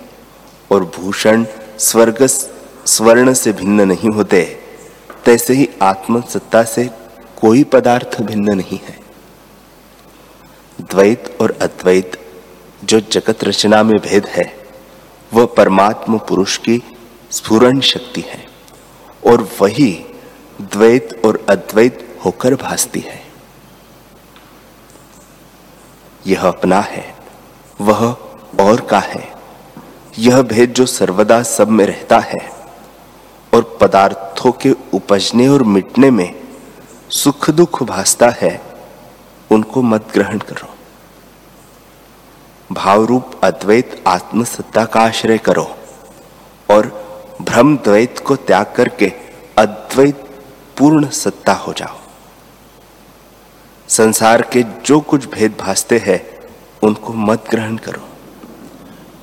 और 0.72 0.84
भूषण, 0.84 1.46
स्वर्ग, 1.79 2.25
स्वर्ण 2.25 3.34
से 3.34 3.53
भिन्न 3.53 3.88
नहीं 3.88 4.10
होते, 4.10 4.43
तैसे 5.25 5.53
ही 5.53 5.70
आत्मसत्ता 5.82 6.63
से 6.63 6.89
कोई 7.41 7.63
पदार्थ 7.63 8.22
भिन्न 8.22 8.58
नहीं 8.58 8.79
है। 8.84 9.02
द्वैत 10.82 11.38
और 11.42 11.58
अद्वैत 11.62 12.20
जो 12.84 13.00
जगत 13.00 13.44
रचना 13.44 13.84
में 13.84 14.00
भेद 14.00 14.25
है 14.25 14.53
वह 15.34 15.46
परमात्म 15.46 16.18
पुरुष 16.18 16.58
की 16.58 16.82
स्फुरन 17.32 17.80
शक्ति 17.82 18.22
है 18.22 18.46
और 19.27 19.50
वही 19.62 20.06
द्वैत 20.62 21.22
और 21.25 21.46
अद्वैत 21.50 22.18
होकर 22.25 22.56
भासती 22.56 23.00
है। 23.00 23.22
यह 26.27 26.42
अपना 26.42 26.80
है, 26.80 27.15
वह 27.82 28.03
और 28.60 28.82
का 28.82 29.00
है। 29.00 29.34
यह 30.20 30.42
भेद 30.42 30.74
जो 30.74 30.86
सर्वदा 30.86 31.44
सब 31.44 31.70
में 31.70 31.86
रहता 31.86 32.20
है 32.20 32.50
और 33.53 33.77
पदार्थों 33.82 34.51
के 34.51 34.72
उपजने 34.94 35.48
और 35.48 35.63
मिटने 35.63 36.12
में 36.12 36.44
सुख 37.10 37.50
दुख 37.50 37.84
भासता 37.84 38.30
है 38.30 38.73
उनको 39.51 39.81
मत 39.81 40.07
ग्रहण 40.13 40.38
करो। 40.38 40.75
भाव 42.71 43.05
रूप 43.05 43.41
अद्वैत 43.43 44.03
आत्मसत्ता 44.07 44.85
का 44.85 45.00
आश्रय 45.00 45.38
करो 45.38 45.75
और 46.71 47.03
भ्रम 47.41 47.77
द्वैत 47.77 48.19
को 48.19 48.35
त्याग 48.35 48.73
करके 48.75 49.12
अद्वैत 49.57 50.29
पूर्ण 50.77 51.09
सत्ता 51.09 51.53
हो 51.53 51.73
जाओ। 51.73 51.97
संसार 53.88 54.41
के 54.41 54.63
जो 54.63 55.00
कुछ 55.00 55.25
भेद 55.29 55.57
भासते 55.59 55.97
हैं, 55.97 56.50
उनको 56.83 57.13
मत 57.13 57.45
ग्रहण 57.50 57.77
करो। 57.77 58.09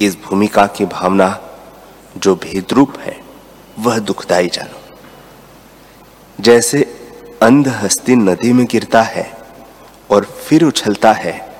इस 0.00 0.16
भूमिका 0.16 0.66
की 0.66 0.84
भावना 0.84 1.40
जो 2.16 2.34
भेदरूप 2.34 2.98
है, 2.98 3.20
वह 3.78 3.98
दुखदाई 3.98 4.48
जानो। 4.48 4.96
जैसे 6.40 6.82
अंध 7.42 7.68
हस्ती 7.68 8.16
नदी 8.16 8.52
में 8.52 8.66
गिरता 8.66 9.02
है 9.02 9.39
फिर 10.50 10.64
उछलता 10.64 11.12
है, 11.12 11.52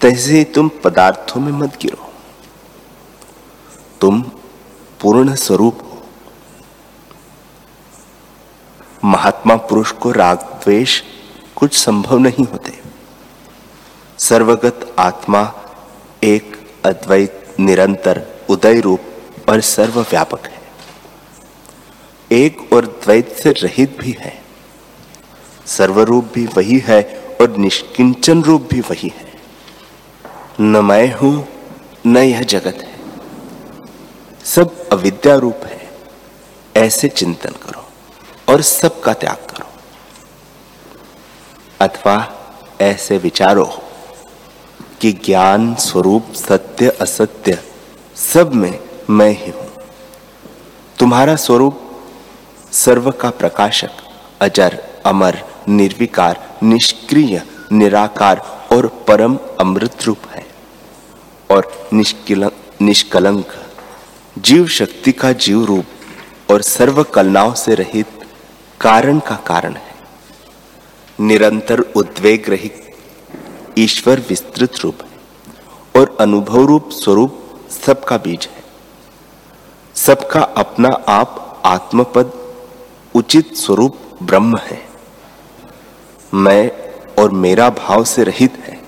तैसे 0.00 0.44
तुम 0.44 0.70
पदार्थों 0.84 1.40
में 1.40 1.52
मत 1.52 1.78
गिरो। 1.82 2.12
तुम 4.00 4.22
पूर्ण 5.00 5.34
स्वरूप 5.34 5.78
हो। 5.82 6.02
महात्मा 9.04 9.56
पुरुष 9.56 9.92
को 9.92 10.10
राग 10.10 10.38
द्वेष 10.38 11.02
कुछ 11.56 11.78
संभव 11.78 12.18
नहीं 12.18 12.46
होते। 12.46 12.82
सर्वगत 14.18 14.94
आत्मा 14.98 15.52
एक 16.24 16.70
अद्वैत, 16.84 17.54
निरंतर, 17.60 18.26
उदय 18.50 18.80
रूप 18.80 19.00
और 19.48 19.60
सर्वव्यापक 19.60 20.46
है। 20.46 20.62
एक 22.32 22.72
और 22.72 22.86
द्वैत 22.86 23.36
से 23.36 23.50
रहित 23.50 23.98
भी 24.00 24.16
है। 24.20 24.42
सर्वरूप 25.66 26.30
भी 26.34 26.46
वही 26.46 26.78
है 26.78 27.21
और 27.42 27.56
निष्किंचन 27.56 28.42
रूप 28.42 28.68
भी 28.72 28.80
वही 28.80 29.12
है। 29.16 29.32
न 30.60 30.76
मैं 30.76 31.14
हूँ, 31.14 31.48
न 32.06 32.16
यह 32.16 32.42
जगत 32.42 32.74
है। 32.74 33.00
सब 34.44 34.88
अविद्या 34.88 35.36
रूप 35.36 35.60
है। 35.64 35.90
ऐसे 36.76 37.08
चिंतन 37.08 37.50
करो 37.50 37.84
और 38.52 38.62
सबका 38.62 39.12
त्याग 39.12 39.34
करो। 39.34 39.66
अथवा 41.80 42.32
ऐसे 42.80 43.18
विचारो 43.18 43.82
कि 45.00 45.12
ज्ञान 45.12 45.74
स्वरूप 45.74 46.32
सत्य, 46.32 46.88
असत्य 46.88 47.58
सब 48.16 48.54
में 48.54 48.80
मैं 49.10 49.30
ही 49.30 49.50
हूँ। 49.50 49.70
तुम्हारा 50.98 51.36
स्वरूप 51.36 51.80
सर्व 52.72 53.10
का 53.10 53.30
प्रकाशक, 53.30 53.90
अजर, 54.40 55.00
अमर 55.06 55.51
निर्विकार, 55.68 56.58
निष्क्रिय, 56.62 57.42
निराकार 57.72 58.38
और 58.72 58.86
परम 59.08 59.38
अमृत 59.60 60.04
रूप 60.04 60.26
है 60.30 60.46
और 61.50 61.70
निष्कलंक। 62.82 63.54
जीव 64.38 64.66
शक्ति 64.68 65.12
का 65.12 65.32
जीव 65.32 65.64
रूप 65.64 66.50
और 66.50 66.62
सर्व 66.62 67.02
कलनाओं 67.04 67.52
से 67.54 67.74
रहित 67.74 68.06
कारण 68.80 69.18
का 69.18 69.34
कारण 69.46 69.74
है। 69.74 69.90
निरंतर 71.20 71.80
उद्वेग 71.96 72.48
रहित, 72.50 72.96
ईश्वर 73.78 74.20
विस्तृत 74.28 74.78
रूप 74.80 75.02
है 75.02 76.00
और 76.00 76.16
अनुभव 76.20 76.66
रूप 76.66 76.90
स्वरूप 76.92 77.38
सबका 77.86 78.16
बीज 78.16 78.48
है। 78.52 78.62
सबका 79.94 80.42
अपना 80.42 80.88
आप 81.08 81.62
आत्मपद, 81.64 82.32
उचित 83.14 83.54
स्वरूप 83.56 83.98
ब्रह्म 84.22 84.56
है। 84.58 84.91
मैं 86.34 86.70
और 87.18 87.30
मेरा 87.30 87.70
भाव 87.70 88.04
से 88.04 88.24
रहित 88.24 88.56
है। 88.58 88.80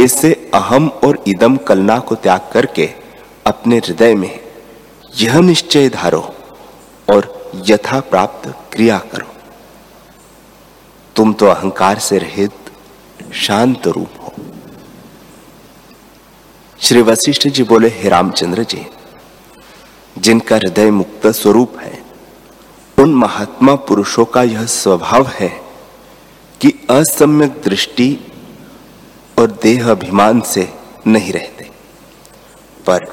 इससे 0.00 0.50
अहम 0.54 0.88
और 0.88 1.22
इदम 1.26 1.56
कलना 1.56 1.98
को 1.98 2.14
त्याग 2.14 2.50
करके 2.52 2.86
अपने 3.46 3.78
हृदय 3.78 4.14
में 4.14 4.40
यह 5.20 5.40
निश्चय 5.40 5.88
धारो 5.88 6.34
और 7.10 7.52
यथा 7.66 8.00
प्राप्त 8.00 8.48
क्रिया 8.72 8.98
करो। 8.98 9.26
तुम 11.16 11.32
तो 11.32 11.46
अहंकार 11.46 11.98
से 11.98 12.18
रहित 12.18 12.50
शांत 13.34 13.86
रूप 13.86 14.10
हो। 14.22 14.32
श्री 16.80 17.02
वशिष्ठ 17.02 17.48
जी 17.48 17.62
बोले, 17.62 17.88
हे 17.88 18.08
रामचंद्र 18.08 18.62
जी, 18.62 18.86
जिनका 20.18 20.56
हृदय 20.56 20.90
मुक्त 20.90 21.26
स्वरूप 21.26 21.78
है, 21.78 22.02
उन 22.98 23.14
महात्मा 23.14 23.74
पुरुषों 23.74 24.24
का 24.24 24.42
यह 24.42 24.66
स्वभाव 24.66 25.26
है 25.26 25.67
कि 26.60 26.86
असम्यक 26.90 27.62
दृष्टि 27.64 28.32
और 29.38 29.50
देह 29.62 29.90
अभिमान 29.90 30.40
से 30.40 30.74
नहीं 31.06 31.32
रहते। 31.32 31.70
पर 32.86 33.06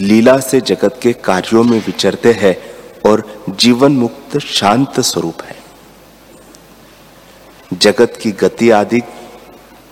लीला 0.00 0.38
से 0.38 0.60
जगत 0.60 1.00
के 1.02 1.12
कार्यों 1.12 1.64
में 1.64 1.78
विचरते 1.86 2.32
हैं 2.32 2.56
और 3.10 3.44
जीवन 3.50 3.92
मुक्त 3.92 4.38
शांत 4.38 5.00
स्वरूप 5.00 5.42
है। 5.42 5.56
जगत 7.72 8.18
की 8.22 8.32
गति 8.32 8.70
आदि 8.70 9.02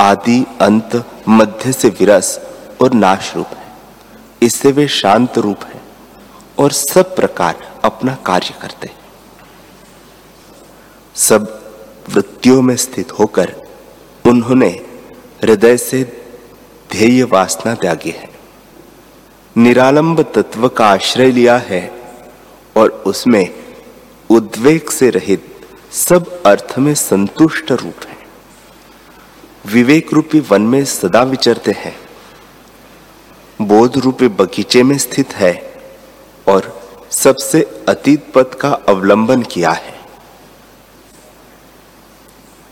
आदि 0.00 0.47
अंत 0.61 1.11
मध्य 1.28 1.73
से 1.73 1.88
विरस 1.88 2.40
और 2.83 2.93
नाश 2.93 3.37
रूप 3.37 3.47
है। 3.47 3.73
इससे 4.43 4.73
वे 4.73 4.88
शांत 4.88 5.38
रूप 5.38 5.64
है 5.64 5.81
और 6.59 6.73
सब 6.73 7.16
प्रकार 7.16 7.81
अपना 7.85 8.14
कार्य 8.14 8.54
करते 8.61 8.87
हैं। 8.87 8.99
सब 11.14 11.63
वृत्तियों 12.08 12.62
में 12.62 12.76
स्थित 12.76 13.12
होकर 13.12 13.54
उन्होंने 14.26 14.68
हृदय 15.42 15.76
से 15.76 16.02
ध्येय 16.92 17.23
वासना 17.23 17.75
त्यागी 17.75 18.11
है। 18.11 18.28
निरालंब 19.56 20.23
तत्व 20.23 20.68
का 20.68 20.87
आश्रय 20.87 21.30
लिया 21.30 21.56
है 21.58 22.02
और 22.76 22.90
उसमें 22.90 23.54
उद्वेग 24.30 24.90
से 24.90 25.11
रहित 25.11 25.54
सब 25.92 26.42
अर्थ 26.42 26.75
में 26.78 26.94
संतुष्ट 26.94 27.73
रूप 27.73 28.04
है। 28.08 28.16
विवेक 29.66 30.12
रूपी 30.12 30.40
वन 30.40 30.62
में 30.62 30.84
सदा 30.84 31.23
विचरते 31.23 31.73
हैं। 31.73 31.96
बोध 33.62 33.99
रूपी 33.99 34.28
बगीचे 34.28 34.82
में 34.82 34.99
स्थित 34.99 35.32
है 35.32 35.75
और 36.49 36.82
सबसे 37.11 37.84
अतीत 37.88 38.32
पद 38.34 38.54
का 38.61 38.70
अवलंबन 38.70 39.42
किया 39.42 39.70
है। 39.70 40.03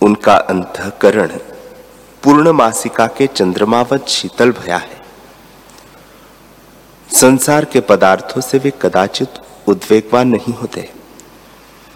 उनका 0.03 0.35
अंतकरण 0.35 1.37
पूर्णमासिका 2.23 3.07
के 3.07 3.27
चंद्रमावत 3.27 4.09
शीतल 4.09 4.51
भया 4.53 4.77
है। 4.77 5.01
संसार 7.09 7.65
के 7.65 7.81
पदार्थों 7.81 8.41
से 8.41 8.59
वे 8.59 8.73
कदाचित 8.83 9.35
उद्वेगवान 9.69 10.29
नहीं 10.29 10.55
होते 10.55 10.89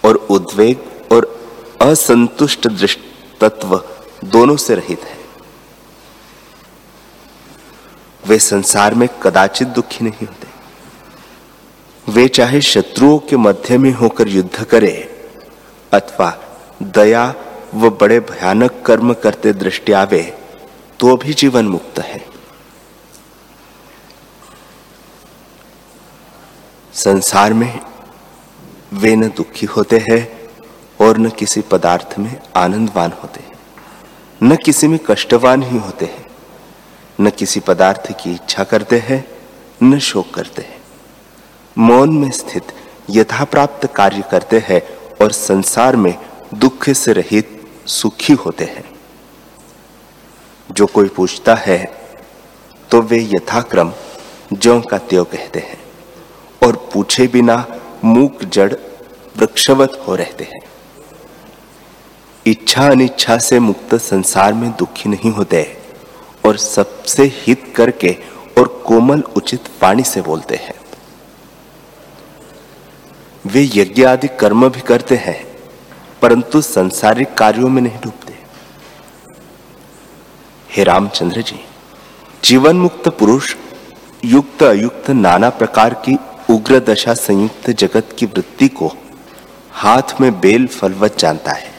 और 0.04 0.16
उद्वेग 0.30 1.12
और 1.12 1.26
असंतुष्ट 1.82 2.68
दृष्ट 2.68 3.00
तत्व 3.40 3.82
दोनों 4.24 4.56
से 4.56 4.74
रहित 4.74 5.04
है। 5.04 5.18
वे 8.26 8.38
संसार 8.38 8.94
में 8.94 9.08
कदाचित 9.22 9.68
दुखी 9.68 10.04
नहीं 10.04 10.26
होते। 10.26 10.54
वे 12.12 12.28
चाहे 12.28 12.60
शत्रुओं 12.60 13.18
के 13.18 13.36
मध्य 13.36 13.78
में 13.78 13.92
होकर 13.92 14.28
युद्ध 14.28 14.64
करे 14.64 14.94
अथवा 15.92 16.30
दया 16.82 17.34
व 17.74 17.90
बड़े 17.90 18.20
भयानक 18.20 18.82
कर्म 18.86 19.12
करते 19.14 19.52
दृष्टि 19.52 19.92
आवे 19.92 20.22
तो 21.00 21.16
भी 21.16 21.34
जीवन 21.34 21.68
मुक्त 21.68 21.98
है। 21.98 22.24
संसार 26.94 27.52
में 27.52 27.80
वे 28.92 29.16
न 29.16 29.28
दुखी 29.28 29.66
होते 29.66 29.98
हैं 29.98 30.50
और 31.00 31.18
न 31.18 31.28
किसी 31.28 31.60
पदार्थ 31.60 32.18
में 32.18 32.40
आनंदवान 32.56 33.12
होते 33.22 33.40
हैं। 33.40 33.58
न 34.42 34.56
किसी 34.56 34.88
में 34.88 34.98
कष्टवान 35.10 35.62
ही 35.62 35.78
होते 35.78 36.04
हैं। 36.04 36.26
न 37.20 37.30
किसी 37.30 37.60
पदार्थ 37.60 38.12
की 38.12 38.32
इच्छा 38.32 38.64
करते 38.64 38.98
हैं, 38.98 39.24
न 39.82 39.98
शोक 39.98 40.34
करते 40.34 40.62
हैं। 40.62 40.80
मौन 41.78 42.18
में 42.18 42.30
स्थित 42.30 42.72
यथा 43.10 43.44
प्राप्त 43.44 43.86
कार्य 43.86 44.24
करते 44.30 44.58
हैं 44.58 44.82
और 45.22 45.32
संसार 45.32 45.96
में 45.96 46.14
दुख 46.54 46.90
से 46.90 47.12
रहित 47.12 47.55
सुखी 47.86 48.32
होते 48.34 48.64
हैं। 48.64 48.84
जो 50.70 50.86
कोई 50.86 51.08
पूछता 51.08 51.54
है 51.54 51.84
तो 52.90 53.00
वे 53.02 53.18
यथाक्रम 53.18 53.92
ज्यो 54.52 54.80
का 54.80 54.98
त्यो 54.98 55.24
कहते 55.24 55.58
हैं, 55.60 55.78
और 56.62 56.76
पूछे 56.92 57.26
बिना 57.26 57.64
मूक 58.04 58.44
जड़ 58.44 58.72
वृक्षवत 59.36 60.02
हो 60.08 60.14
रहते 60.16 60.44
हैं। 60.44 60.60
इच्छा 62.46 62.88
अनिच्छा 62.90 63.38
से 63.38 63.58
मुक्त 63.60 63.94
संसार 63.94 64.52
में 64.54 64.70
दुखी 64.70 65.08
नहीं 65.08 65.30
होते, 65.30 65.62
और 66.44 66.56
सबसे 66.56 67.24
हित 67.36 67.72
करके 67.76 68.16
और 68.58 68.68
कोमल 68.86 69.22
उचित 69.36 69.68
वाणी 69.82 70.02
से 70.02 70.20
बोलते 70.22 70.56
हैं। 70.56 70.74
वे 73.44 73.62
यज्ञ 73.74 74.04
आदि 74.04 74.28
कर्म 74.40 74.68
भी 74.68 74.80
करते 74.80 75.16
हैं 75.16 75.45
परंतु 76.22 76.60
संसारिक 76.60 77.34
कार्यों 77.34 77.68
में 77.68 77.82
नहीं 77.82 77.98
डूबते। 77.98 78.38
हे 80.70 80.84
रामचंद्र 80.84 81.42
जी 81.42 81.64
जीवन 82.44 82.76
मुक्त 82.76 83.08
पुरुष, 83.08 83.56
युक्त 84.24 84.62
अयुक्त 84.62 85.10
नाना 85.10 85.50
प्रकार 85.50 85.94
की 85.94 86.16
उग्र 86.50 86.80
दशा 86.80 87.14
संयुक्त 87.14 87.70
जगत 87.70 88.08
की 88.18 88.26
वृत्ति 88.26 88.68
को 88.68 88.92
हाथ 89.70 90.20
में 90.20 90.40
बेल 90.40 90.66
फलवत 90.66 91.18
जानता 91.18 91.52
है। 91.52 91.70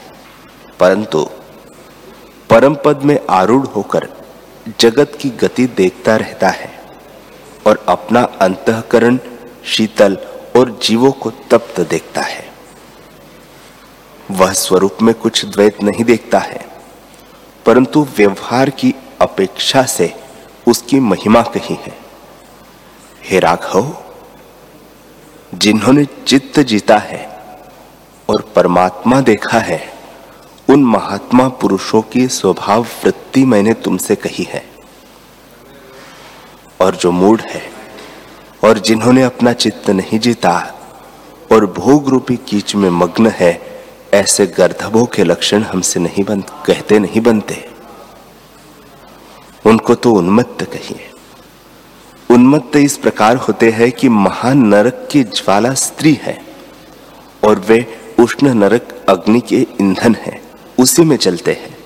परंतु 0.80 1.30
परम 2.50 2.76
पद 2.84 3.02
में 3.02 3.20
आरूढ़ 3.30 3.66
होकर 3.66 4.08
जगत 4.80 5.18
की 5.20 5.30
गति 5.30 5.66
देखता 5.66 6.16
रहता 6.16 6.48
है 6.48 6.80
और 7.66 7.84
अपना 7.88 8.22
अंतकरण 8.22 9.18
शीतल 9.64 10.18
और 10.56 10.80
जीवों 10.82 11.12
को 11.12 11.30
तप्त 11.30 11.80
देखता 11.80 12.20
है। 12.20 12.47
वह 14.30 14.52
स्वरूप 14.52 15.02
में 15.02 15.14
कुछ 15.14 15.44
द्वैत 15.44 15.82
नहीं 15.82 16.04
देखता 16.04 16.38
है, 16.38 16.64
परंतु 17.66 18.02
व्यवहार 18.16 18.70
की 18.70 18.94
अपेक्षा 19.20 19.82
से 19.82 20.12
उसकी 20.66 21.00
महिमा 21.00 21.42
कही 21.54 21.74
है। 21.82 21.94
हे 23.24 23.38
राघव, 23.38 23.92
जिन्होंने 25.54 26.04
चित्त 26.26 26.58
जीता 26.60 26.98
है 26.98 27.24
और 28.28 28.42
परमात्मा 28.56 29.20
देखा 29.20 29.58
है, 29.58 29.80
उन 30.68 30.84
महात्मा 30.84 31.48
पुरुषों 31.60 32.02
की 32.02 32.26
स्वभाव 32.28 32.82
वृत्ति 33.04 33.44
मैंने 33.44 33.74
तुमसे 33.74 34.16
कही 34.16 34.44
है। 34.44 34.62
और 36.80 36.96
जो 36.96 37.10
मूड 37.12 37.40
है 37.40 37.62
और 38.64 38.78
जिन्होंने 38.78 39.22
अपना 39.22 39.52
चित्त 39.52 39.88
नहीं 39.90 40.18
जीता 40.18 40.52
और 41.52 41.66
भोग 41.74 42.08
रूपी 42.08 42.36
कीच 42.48 42.74
में 42.74 42.88
मग्न 42.90 43.30
है 43.30 43.52
ऐसे 44.14 44.46
गर्धभों 44.46 45.06
के 45.06 45.24
लक्षण 45.24 45.62
हमसे 45.62 46.00
नहीं 46.00 46.24
बन, 46.24 46.40
कहते 46.40 46.98
नहीं 46.98 47.20
बनते। 47.20 47.70
उनको 49.66 49.94
तो 49.94 50.12
उन्मत्त 50.12 50.64
कहिए। 50.64 51.10
उन्मत्त 52.30 52.76
इस 52.76 52.96
प्रकार 52.96 53.36
होते 53.36 53.70
हैं 53.70 53.92
कि 53.92 54.08
महान 54.08 54.58
नरक 54.58 55.08
की 55.10 55.24
ज्वाला 55.24 55.74
स्त्री 55.74 56.18
है 56.22 56.42
और 57.44 57.58
वे 57.58 58.00
उष्ण 58.20 58.54
नरक 58.54 59.06
अग्नि 59.08 59.40
के 59.40 59.56
ईंधन 59.56 60.14
है। 60.14 60.40
उसी 60.78 61.02
में 61.02 61.16
चलते 61.16 61.52
हैं 61.52 61.78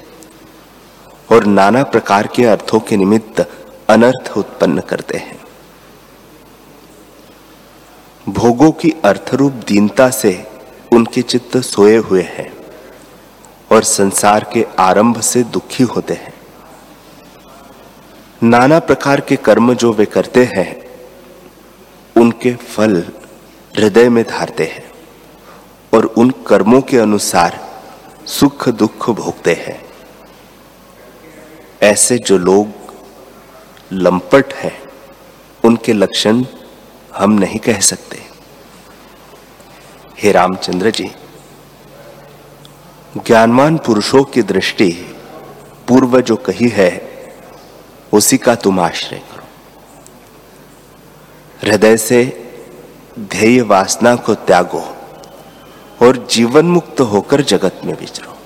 और 1.32 1.44
नाना 1.44 1.82
प्रकार 1.82 2.26
के 2.26 2.44
अर्थों 2.44 2.80
के 2.80 2.96
निमित्त 2.96 3.66
अनर्थ 3.88 4.32
उत्पन्न 4.36 4.80
करते 4.80 5.18
हैं। 5.18 5.40
भोगों 8.28 8.72
की 8.72 8.92
अर्थरूप 9.04 9.52
दीनता 9.52 10.10
से 10.10 10.51
उनके 10.92 11.22
चित्त 11.22 11.56
सोए 11.56 11.96
हुए 11.96 12.22
हैं 12.22 12.52
और 13.72 13.82
संसार 13.82 14.50
के 14.54 14.66
आरंभ 14.78 15.20
से 15.20 15.42
दुखी 15.42 15.84
होते 15.84 16.14
हैं। 16.14 16.32
नाना 18.42 18.78
प्रकार 18.78 19.20
के 19.20 19.36
कर्म 19.36 19.74
जो 19.74 19.92
वे 19.92 20.04
करते 20.04 20.44
हैं, 20.44 20.82
उनके 22.16 22.54
फल 22.54 23.04
हृदय 23.76 24.08
में 24.08 24.24
धारते 24.24 24.64
हैं 24.64 24.90
और 25.94 26.04
उन 26.04 26.30
कर्मों 26.30 26.80
के 26.80 26.98
अनुसार 26.98 27.60
सुख 28.26 28.68
दुख 28.68 29.10
भोगते 29.10 29.52
हैं। 29.52 29.80
ऐसे 31.82 32.18
जो 32.18 32.38
लोग 32.38 32.68
लंपट 33.92 34.52
हैं, 34.54 34.82
उनके 35.64 35.92
लक्षण 35.92 36.44
हम 37.14 37.32
नहीं 37.32 37.58
कह 37.58 37.80
सकते। 37.80 38.21
हे 40.18 40.32
रामचंद्र 40.32 40.90
जी, 40.90 41.10
ज्ञानवान 43.16 43.76
पुरुषों 43.76 44.24
की 44.24 44.42
दृष्टि 44.42 44.90
पूर्व 45.88 46.20
जो 46.20 46.36
कही 46.36 46.68
है, 46.68 46.90
उसी 48.12 48.38
का 48.38 48.54
तुम 48.54 48.80
आश्रय 48.80 49.18
करो। 49.18 49.44
हृदय 51.62 51.96
से 51.96 52.20
ध्येय 53.18 53.60
वासना 53.62 54.16
को 54.16 54.34
त्यागो 54.34 54.84
और 56.02 56.26
जीवन 56.30 56.66
मुक्त 56.66 57.00
होकर 57.00 57.40
जगत 57.40 57.80
में 57.84 57.94
विचरो। 58.00 58.36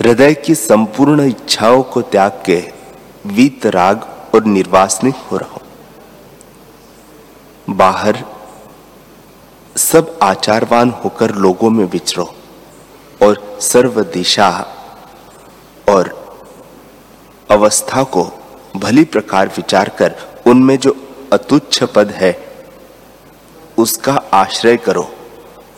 हृदय 0.00 0.34
की 0.34 0.54
संपूर्ण 0.54 1.26
इच्छाओं 1.26 1.82
को 1.82 2.02
त्याग 2.02 2.42
के 2.46 2.72
वीत 3.26 3.66
राग 3.66 4.02
और 4.34 4.44
निर्वासनिक 4.44 5.14
हो 5.14 5.36
रहो। 5.36 5.60
बाहर 7.70 8.24
सब 9.76 10.18
आचारवान 10.22 10.90
होकर 10.90 11.34
लोगों 11.34 11.70
में 11.70 11.84
विचरो 11.84 12.34
और 13.22 13.58
सर्व 13.60 14.02
दिशा 14.02 14.48
और 15.88 16.24
अवस्था 17.50 18.02
को 18.02 18.30
भली 18.76 19.04
प्रकार 19.04 19.48
विचार 19.48 19.88
कर 19.88 20.14
उनमें 20.46 20.78
जो 20.78 20.96
अतुच्छ 21.32 21.84
पद 21.84 22.10
है, 22.10 22.38
उसका 23.78 24.22
आश्रय 24.32 24.76
करो। 24.76 25.02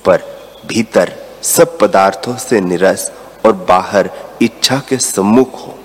पर 0.05 0.23
भीतर 0.67 1.15
सब 1.43 1.79
पदार्थों 1.79 2.37
से 2.37 2.61
निरस 2.61 3.13
और 3.47 3.53
बाहर 3.53 4.11
इच्छा 4.43 4.83
के 4.89 4.97
सम्मुख 4.99 5.55
हो। 5.55 5.79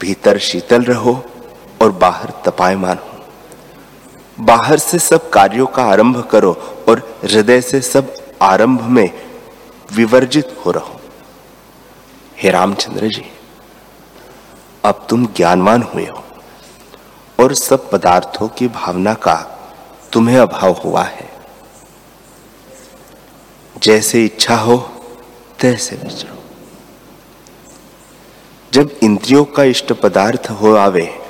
भीतर 0.00 0.38
शीतल 0.38 0.82
रहो 0.82 1.24
और 1.82 1.90
बाहर 1.90 2.32
तपायमान 2.44 2.98
हो। 2.98 3.07
बाहर 4.40 4.78
से 4.78 4.98
सब 4.98 5.30
कार्यों 5.30 5.66
का 5.66 5.84
आरंभ 5.84 6.28
करो 6.30 6.52
और 6.88 7.20
हृदय 7.24 7.60
से 7.60 7.80
सब 7.80 8.14
आरंभ 8.42 8.82
में 8.82 9.10
विवर्जित 9.92 10.56
हो 10.66 10.70
रहो। 10.70 11.00
हे 12.36 12.50
रामचंद्र 12.50 13.08
जी, 13.08 13.24
अब 14.84 15.06
तुम 15.08 15.26
ज्ञानवान 15.26 15.82
हुए 15.82 16.06
हो 16.06 16.24
और 17.40 17.54
सब 17.54 17.90
पदार्थों 17.90 18.48
की 18.48 18.68
भावना 18.68 19.14
का 19.14 19.34
तुम्हें 20.12 20.38
अभाव 20.38 20.72
हुआ 20.72 21.02
है। 21.02 21.32
जैसे 23.82 24.24
इच्छा 24.24 24.56
हो, 24.56 24.76
तैसे 25.60 25.96
विचरो। 25.96 26.38
जब 28.72 28.96
इंद्रियों 29.02 29.44
का 29.44 29.62
इष्ट 29.62 29.92
पदार्थ 29.92 30.50
हो 30.50 30.74
आवे, 30.74 31.20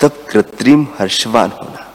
तब 0.00 0.10
कृत्रिम 0.30 0.86
हर्षवान 0.98 1.50
होना। 1.50 1.85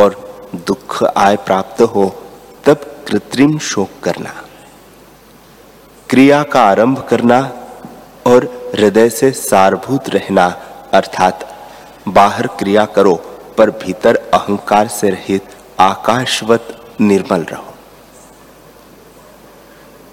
और 0.00 0.28
दुख 0.66 1.04
आय 1.16 1.36
प्राप्त 1.36 1.82
हो, 1.82 2.22
तब 2.64 3.04
कृत्रिम 3.08 3.58
शोक 3.58 3.90
करना। 4.02 4.44
क्रिया 6.10 6.42
का 6.42 6.62
आरंभ 6.62 7.06
करना 7.08 7.40
और 8.26 8.70
हृदय 8.74 9.10
से 9.10 9.30
सारभूत 9.30 10.08
रहना, 10.08 10.46
अर्थात 10.92 11.56
बाहर 12.08 12.46
क्रिया 12.46 12.84
करो, 12.84 13.14
पर 13.58 13.70
भीतर 13.70 14.16
अहंकार 14.34 14.88
से 14.88 15.10
रहित 15.10 15.42
आकाशवत 15.80 16.94
निर्मल 17.00 17.42
रहो। 17.42 17.74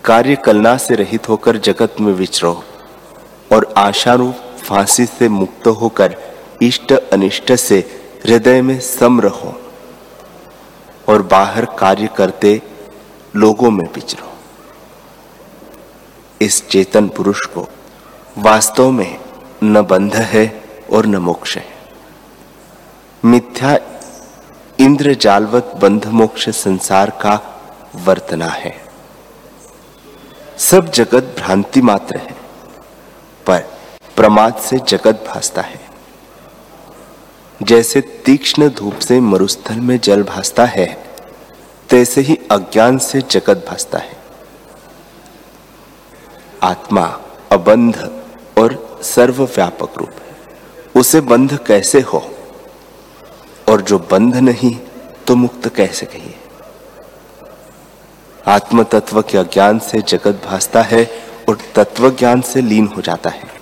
कार्य 0.05 0.35
कलना 0.35 0.77
से 0.77 0.95
रहित 0.95 1.29
होकर 1.29 1.57
जगत 1.57 1.95
में 2.01 2.13
विचरो 2.13 2.63
और 3.51 3.73
आशारूप 3.77 4.35
फांसी 4.63 5.05
से 5.05 5.29
मुक्त 5.29 5.67
होकर 5.67 6.15
इष्ट 6.61 6.91
अनिष्ट 6.91 7.53
से 7.53 7.79
हृदय 8.25 8.61
में 8.61 8.79
सम 8.79 9.21
रहो। 9.21 9.64
और 11.07 11.21
बाहर 11.21 11.65
कार्य 11.65 12.09
करते 12.17 12.61
लोगों 13.35 13.71
में 13.71 13.85
विचरो 13.95 14.31
इस 16.41 16.67
चेतन 16.69 17.07
पुरुष 17.07 17.45
को 17.45 17.67
वास्तव 18.37 18.91
में 18.91 19.17
न 19.63 19.81
बंध 19.81 20.15
है 20.15 20.45
और 20.93 21.05
न 21.05 21.15
मोक्ष 21.17 21.57
है। 21.57 21.65
मिथ्या 23.23 23.77
इंद्र 24.79 25.13
जालवत 25.13 25.71
बंध 25.81 26.05
मोक्ष 26.07 26.49
संसार 26.49 27.09
का 27.09 27.39
वर्तना 27.95 28.47
है। 28.47 28.75
सब 30.59 30.91
जगत 30.91 31.35
भ्रांति 31.37 31.81
मात्र 31.81 32.17
है, 32.17 32.35
पर 33.45 33.59
प्रमाद 34.15 34.55
से 34.55 34.79
जगत 34.87 35.23
भासता 35.27 35.61
है। 35.61 35.84
जैसे 37.63 38.01
तीक्ष्ण 38.01 38.69
धूप 38.69 38.99
से 38.99 39.19
मरुस्थल 39.19 39.75
में 39.75 39.99
जल 39.99 40.23
भासता 40.23 40.65
है, 40.65 41.05
तैसे 41.89 42.21
ही 42.21 42.39
अज्ञान 42.51 42.97
से 42.97 43.21
जगत 43.21 43.65
भासता 43.69 43.97
है। 43.97 44.17
आत्मा 46.63 47.21
अबंध 47.51 48.23
और 48.57 48.99
सर्वव्यापक 49.03 49.97
रूप 49.97 50.09
है। 50.09 50.35
उसे 50.95 51.21
बंध 51.21 51.59
कैसे 51.67 52.01
हो? 52.01 52.31
और 53.69 53.81
जो 53.81 53.99
बंध 53.99 54.35
नहीं 54.35 54.79
तो 55.27 55.35
मुक्त 55.35 55.75
कैसे 55.75 56.05
कहिए? 56.05 56.35
आत्म 58.47 58.83
तत्व 58.83 59.21
के 59.21 59.37
अज्ञान 59.37 59.79
से 59.79 60.01
जगत 60.01 60.41
भासता 60.45 60.81
है 60.81 61.11
और 61.49 61.57
तत्व 61.75 62.09
ज्ञान 62.09 62.41
से 62.41 62.61
लीन 62.61 62.89
हो 62.97 63.01
जाता 63.01 63.29
है। 63.29 63.54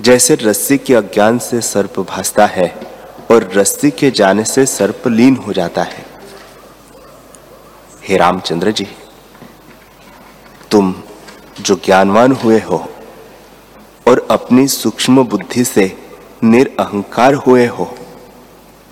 जैसे 0.00 0.34
रस्सी 0.34 0.76
के 0.78 0.94
अज्ञान 0.94 1.38
से 1.38 1.60
सर्प 1.60 1.98
भासता 2.00 2.46
है 2.46 2.68
और 3.30 3.50
रस्सी 3.54 3.90
के 3.90 4.10
जाने 4.10 4.44
से 4.44 4.64
सर्प 4.66 5.06
लीन 5.08 5.36
हो 5.36 5.52
जाता 5.52 5.82
है। 5.82 6.04
हे 8.02 8.16
रामचंद्र 8.16 8.70
जी, 8.70 8.86
तुम 10.70 10.94
जो 11.60 11.74
ज्ञानवान 11.74 12.32
हुए 12.32 12.60
हो 12.60 12.78
और 14.08 14.26
अपनी 14.30 14.66
सूक्ष्म 14.68 15.24
बुद्धि 15.24 15.64
से 15.64 15.86
निरअहकार 16.44 17.34
हुए 17.34 17.66
हो, 17.66 17.94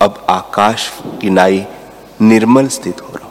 अब 0.01 0.25
आकाश 0.29 0.91
किनाई 1.21 1.65
निर्मल 2.21 2.67
स्थित 2.67 3.01
हो 3.01 3.13
रहा। 3.13 3.29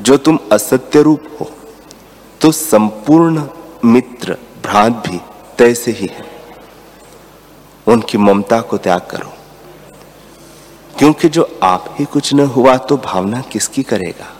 जो 0.00 0.16
तुम 0.16 0.38
असत्य 0.52 1.02
रूप 1.02 1.24
हो 1.40 1.50
तो 2.40 2.52
संपूर्ण 2.52 3.46
मित्र 3.84 4.36
भ्रांत 4.62 4.96
भी 5.06 5.20
तैसे 5.62 5.90
ही 5.90 6.06
है। 6.06 6.24
उनकी 7.86 8.18
ममता 8.18 8.60
को 8.60 8.76
त्याग 8.76 9.00
करो। 9.00 9.32
क्योंकि 10.98 11.28
जो 11.28 11.58
आप 11.62 11.84
ही 11.98 12.04
कुछ 12.04 12.32
न 12.34 12.40
हुआ 12.40 12.76
तो 12.76 12.96
भावना 12.96 13.40
किसकी 13.40 13.82
करेगा? 13.82 14.32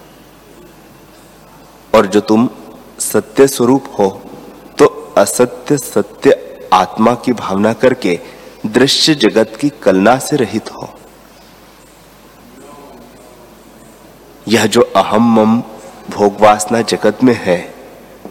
और 1.94 2.06
जो 2.06 2.20
तुम 2.20 2.48
सत्य 2.98 3.46
स्वरूप 3.48 3.84
हो 3.98 4.08
तो 4.78 4.86
असत्य 5.18 5.78
सत्य 5.78 6.34
आत्मा 6.72 7.14
की 7.14 7.32
भावना 7.32 7.72
करके 7.72 8.18
दृश्य 8.66 9.14
जगत 9.14 9.56
की 9.60 9.68
कलना 9.68 10.16
से 10.18 10.36
रहित 10.36 10.72
हो। 10.72 10.88
यह 14.48 14.66
जो 14.66 14.82
अहम 14.96 15.34
मम 15.34 15.60
भोगवासना 16.10 16.82
जगत 16.82 17.22
में 17.24 17.34
है, 17.34 17.74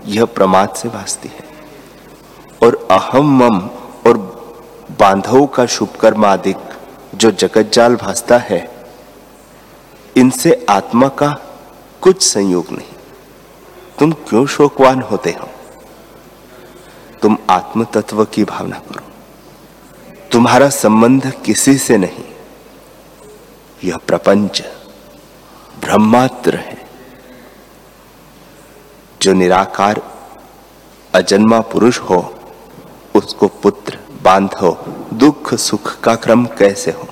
यह 0.06 0.26
प्रमाद 0.26 0.74
से 0.74 0.90
भासती 0.90 1.30
है। 1.30 1.51
और 2.63 2.88
अहम 2.91 3.43
मम 3.43 3.60
और 4.08 4.17
बांधव 5.00 5.45
का 5.45 5.65
शुभ 5.65 5.89
कर्म 6.02 6.26
आदि 6.26 6.56
जो 7.15 7.32
जगत 7.32 7.71
जाल 7.74 7.95
भासता 7.95 8.38
है, 8.38 8.86
इनसे 10.17 10.65
आत्मा 10.69 11.08
का 11.08 11.41
कुछ 12.02 12.21
संयोग 12.21 12.65
नहीं। 12.71 12.93
तुम 14.00 14.12
क्यों 14.12 14.45
शोकवान 14.45 15.02
होते 15.02 15.32
हो? 15.32 15.47
तुम 17.21 17.38
आत्म 17.50 17.84
तत्व 17.84 18.26
की 18.26 18.43
भावना 18.43 18.80
करो। 18.80 19.04
तुम्हारा 20.32 20.69
संबंध 20.69 21.34
किसी 21.45 21.78
से 21.78 21.97
नहीं। 21.97 22.24
यह 23.84 23.97
प्रपंच 23.97 24.62
ब्रह्मात्र 25.82 26.56
है, 26.56 26.89
जो 29.21 29.34
निराकार 29.34 30.02
अजन्मा 31.15 31.62
पुरुष 31.62 32.00
हो 32.00 32.36
उसको 33.15 33.47
पुत्र 33.47 34.00
बांधो। 34.24 34.86
दुख 35.13 35.54
सुख 35.54 36.00
का 36.00 36.15
क्रम 36.15 36.45
कैसे 36.45 36.91
हो? 36.91 37.08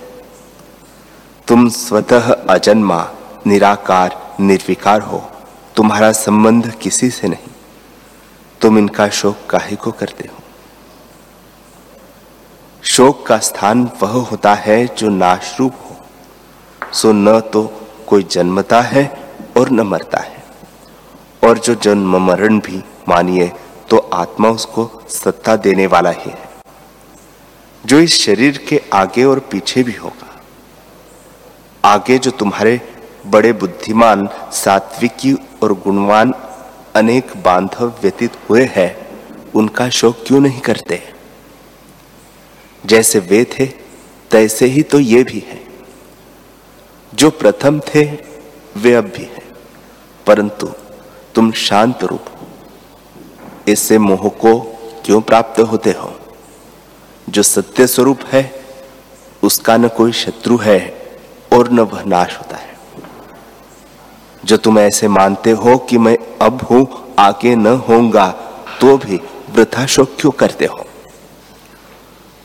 तुम 1.47 1.69
स्वतः 1.69 2.33
अजन्मा, 2.33 3.11
निराकार, 3.47 4.35
निर्विकार 4.39 5.01
हो। 5.01 5.31
तुम्हारा 5.75 6.11
संबंध 6.11 6.73
किसी 6.81 7.09
से 7.09 7.27
नहीं। 7.27 7.49
तुम 8.61 8.77
इनका 8.77 9.09
शोक 9.09 9.37
काहे 9.49 9.75
को 9.75 9.91
करते 9.91 10.29
हो। 10.31 10.37
शोक 12.83 13.27
का 13.27 13.37
स्थान 13.37 13.89
वह 14.01 14.09
होता 14.09 14.53
है 14.53 14.87
जो 14.97 15.09
नाशरूप 15.09 15.73
हो। 15.85 15.95
सो 16.93 17.11
न 17.11 17.39
तो 17.39 17.87
कोई 18.07 18.23
जन्मता 18.23 18.81
है 18.81 19.33
और 19.57 19.69
न 19.69 19.81
मरता 19.81 20.17
है। 20.17 20.43
और 21.43 21.59
जो 21.59 21.75
जन्म 21.75 22.21
मरण 22.21 22.59
भी 22.59 22.83
मानिए 23.09 23.51
तो 23.89 23.97
आत्मा 24.13 24.49
उसको 24.49 24.89
सत्ता 25.09 25.55
देने 25.55 25.85
वाला 25.87 26.09
ही 26.09 26.29
है, 26.29 26.47
जो 27.83 27.99
इस 27.99 28.17
शरीर 28.21 28.57
के 28.69 28.81
आगे 28.93 29.23
और 29.23 29.39
पीछे 29.51 29.83
भी 29.83 29.93
होगा। 29.93 30.27
आगे 31.83 32.17
जो 32.17 32.31
तुम्हारे 32.31 32.79
बड़े 33.27 33.53
बुद्धिमान, 33.53 34.27
सात्विकी 34.53 35.33
और 35.63 35.73
गुणवान 35.73 36.33
अनेक 36.95 37.31
बांधव 37.37 37.93
व्यतीत 38.01 38.37
हुए 38.49 38.63
हैं, 38.65 38.95
उनका 39.55 39.89
शोक 39.89 40.23
क्यों 40.27 40.39
नहीं 40.39 40.59
करते? 40.61 41.01
जैसे 42.83 43.19
वे 43.19 43.43
थे, 43.53 43.65
तैसे 44.31 44.65
ही 44.65 44.83
तो 44.83 44.99
ये 44.99 45.23
भी 45.23 45.43
है। 45.47 45.61
जो 47.13 47.29
प्रथम 47.31 47.79
थे, 47.79 48.03
वे 48.77 48.93
अब 48.93 49.05
भी 49.07 49.23
हैं, 49.23 49.47
परंतु 50.27 50.67
तुम 51.35 51.51
शांत 51.51 52.03
रूप 52.03 52.25
इससे 53.71 53.97
मोह 53.97 54.29
को 54.29 54.59
क्यों 55.05 55.21
प्राप्त 55.21 55.59
होते 55.61 55.91
हो? 55.91 56.13
जो 57.29 57.43
सत्य 57.43 57.87
स्वरूप 57.87 58.19
है, 58.31 58.65
उसका 59.43 59.77
न 59.77 59.87
कोई 59.87 60.11
शत्रु 60.11 60.57
है 60.57 60.79
और 61.53 61.71
न 61.71 61.79
वह 61.79 62.03
नाश 62.03 62.37
होता 62.37 62.57
है। 62.57 62.77
जो 64.45 64.57
तुम 64.57 64.79
ऐसे 64.79 65.07
मानते 65.07 65.51
हो 65.51 65.77
कि 65.77 65.97
मैं 65.97 66.17
अब 66.41 66.61
हूँ 66.61 67.15
आके 67.19 67.55
न 67.55 67.67
होऊँगा 67.67 68.29
तो 68.81 68.97
भी 68.97 69.19
वृथा 69.49 69.85
शोक 69.85 70.15
क्यों 70.19 70.31
करते 70.31 70.65
हो? 70.65 70.85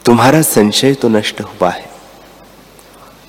तुम्हारा 0.05 0.43
संशय 0.43 0.95
तो 0.95 1.09
नष्ट 1.09 1.41
हुआ 1.41 1.71
है। 1.71 1.91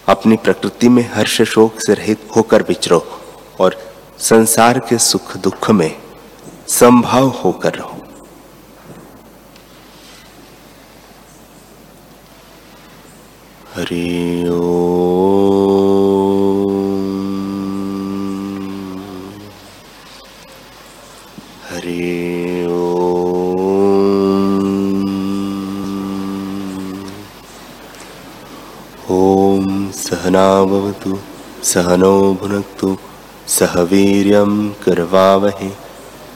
अपनी 0.07 0.37
प्रकृति 0.37 0.89
में 0.89 1.09
हर्ष 1.13 1.41
शोक 1.41 1.79
से 1.79 1.93
रहित 1.93 2.27
होकर 2.35 2.61
विचरो 2.61 3.05
और 3.59 3.75
संसार 4.19 4.79
के 4.79 4.97
सुख 4.97 5.37
दुख 5.37 5.71
में 5.71 6.04
संभाव 6.67 7.27
होकर 7.27 7.73
रहो। 7.73 7.97
हरि 13.75 14.45
हरि 21.71 22.65
ओम। 29.09 29.91
सहनावतु 29.91 31.17
सहनो 31.63 32.33
भुनक्तु 32.33 32.97
सह 33.47 33.81
वीर्यं 33.81 34.69
करवावहे 34.69 35.84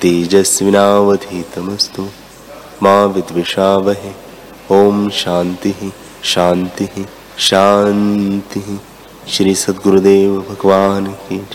तेजस्विनावधीतमस्तु। 0.01 2.07
माँ 2.83 3.05
विद्विषावहे। 3.05 4.29
ओम 4.71 5.09
शांति 5.09 5.93
शांति 6.23 7.05
शांति 7.37 8.79
श्री 9.27 9.55
सद्गुरुदेव 9.55 10.45
भगवान 10.49 11.05
की 11.05 11.47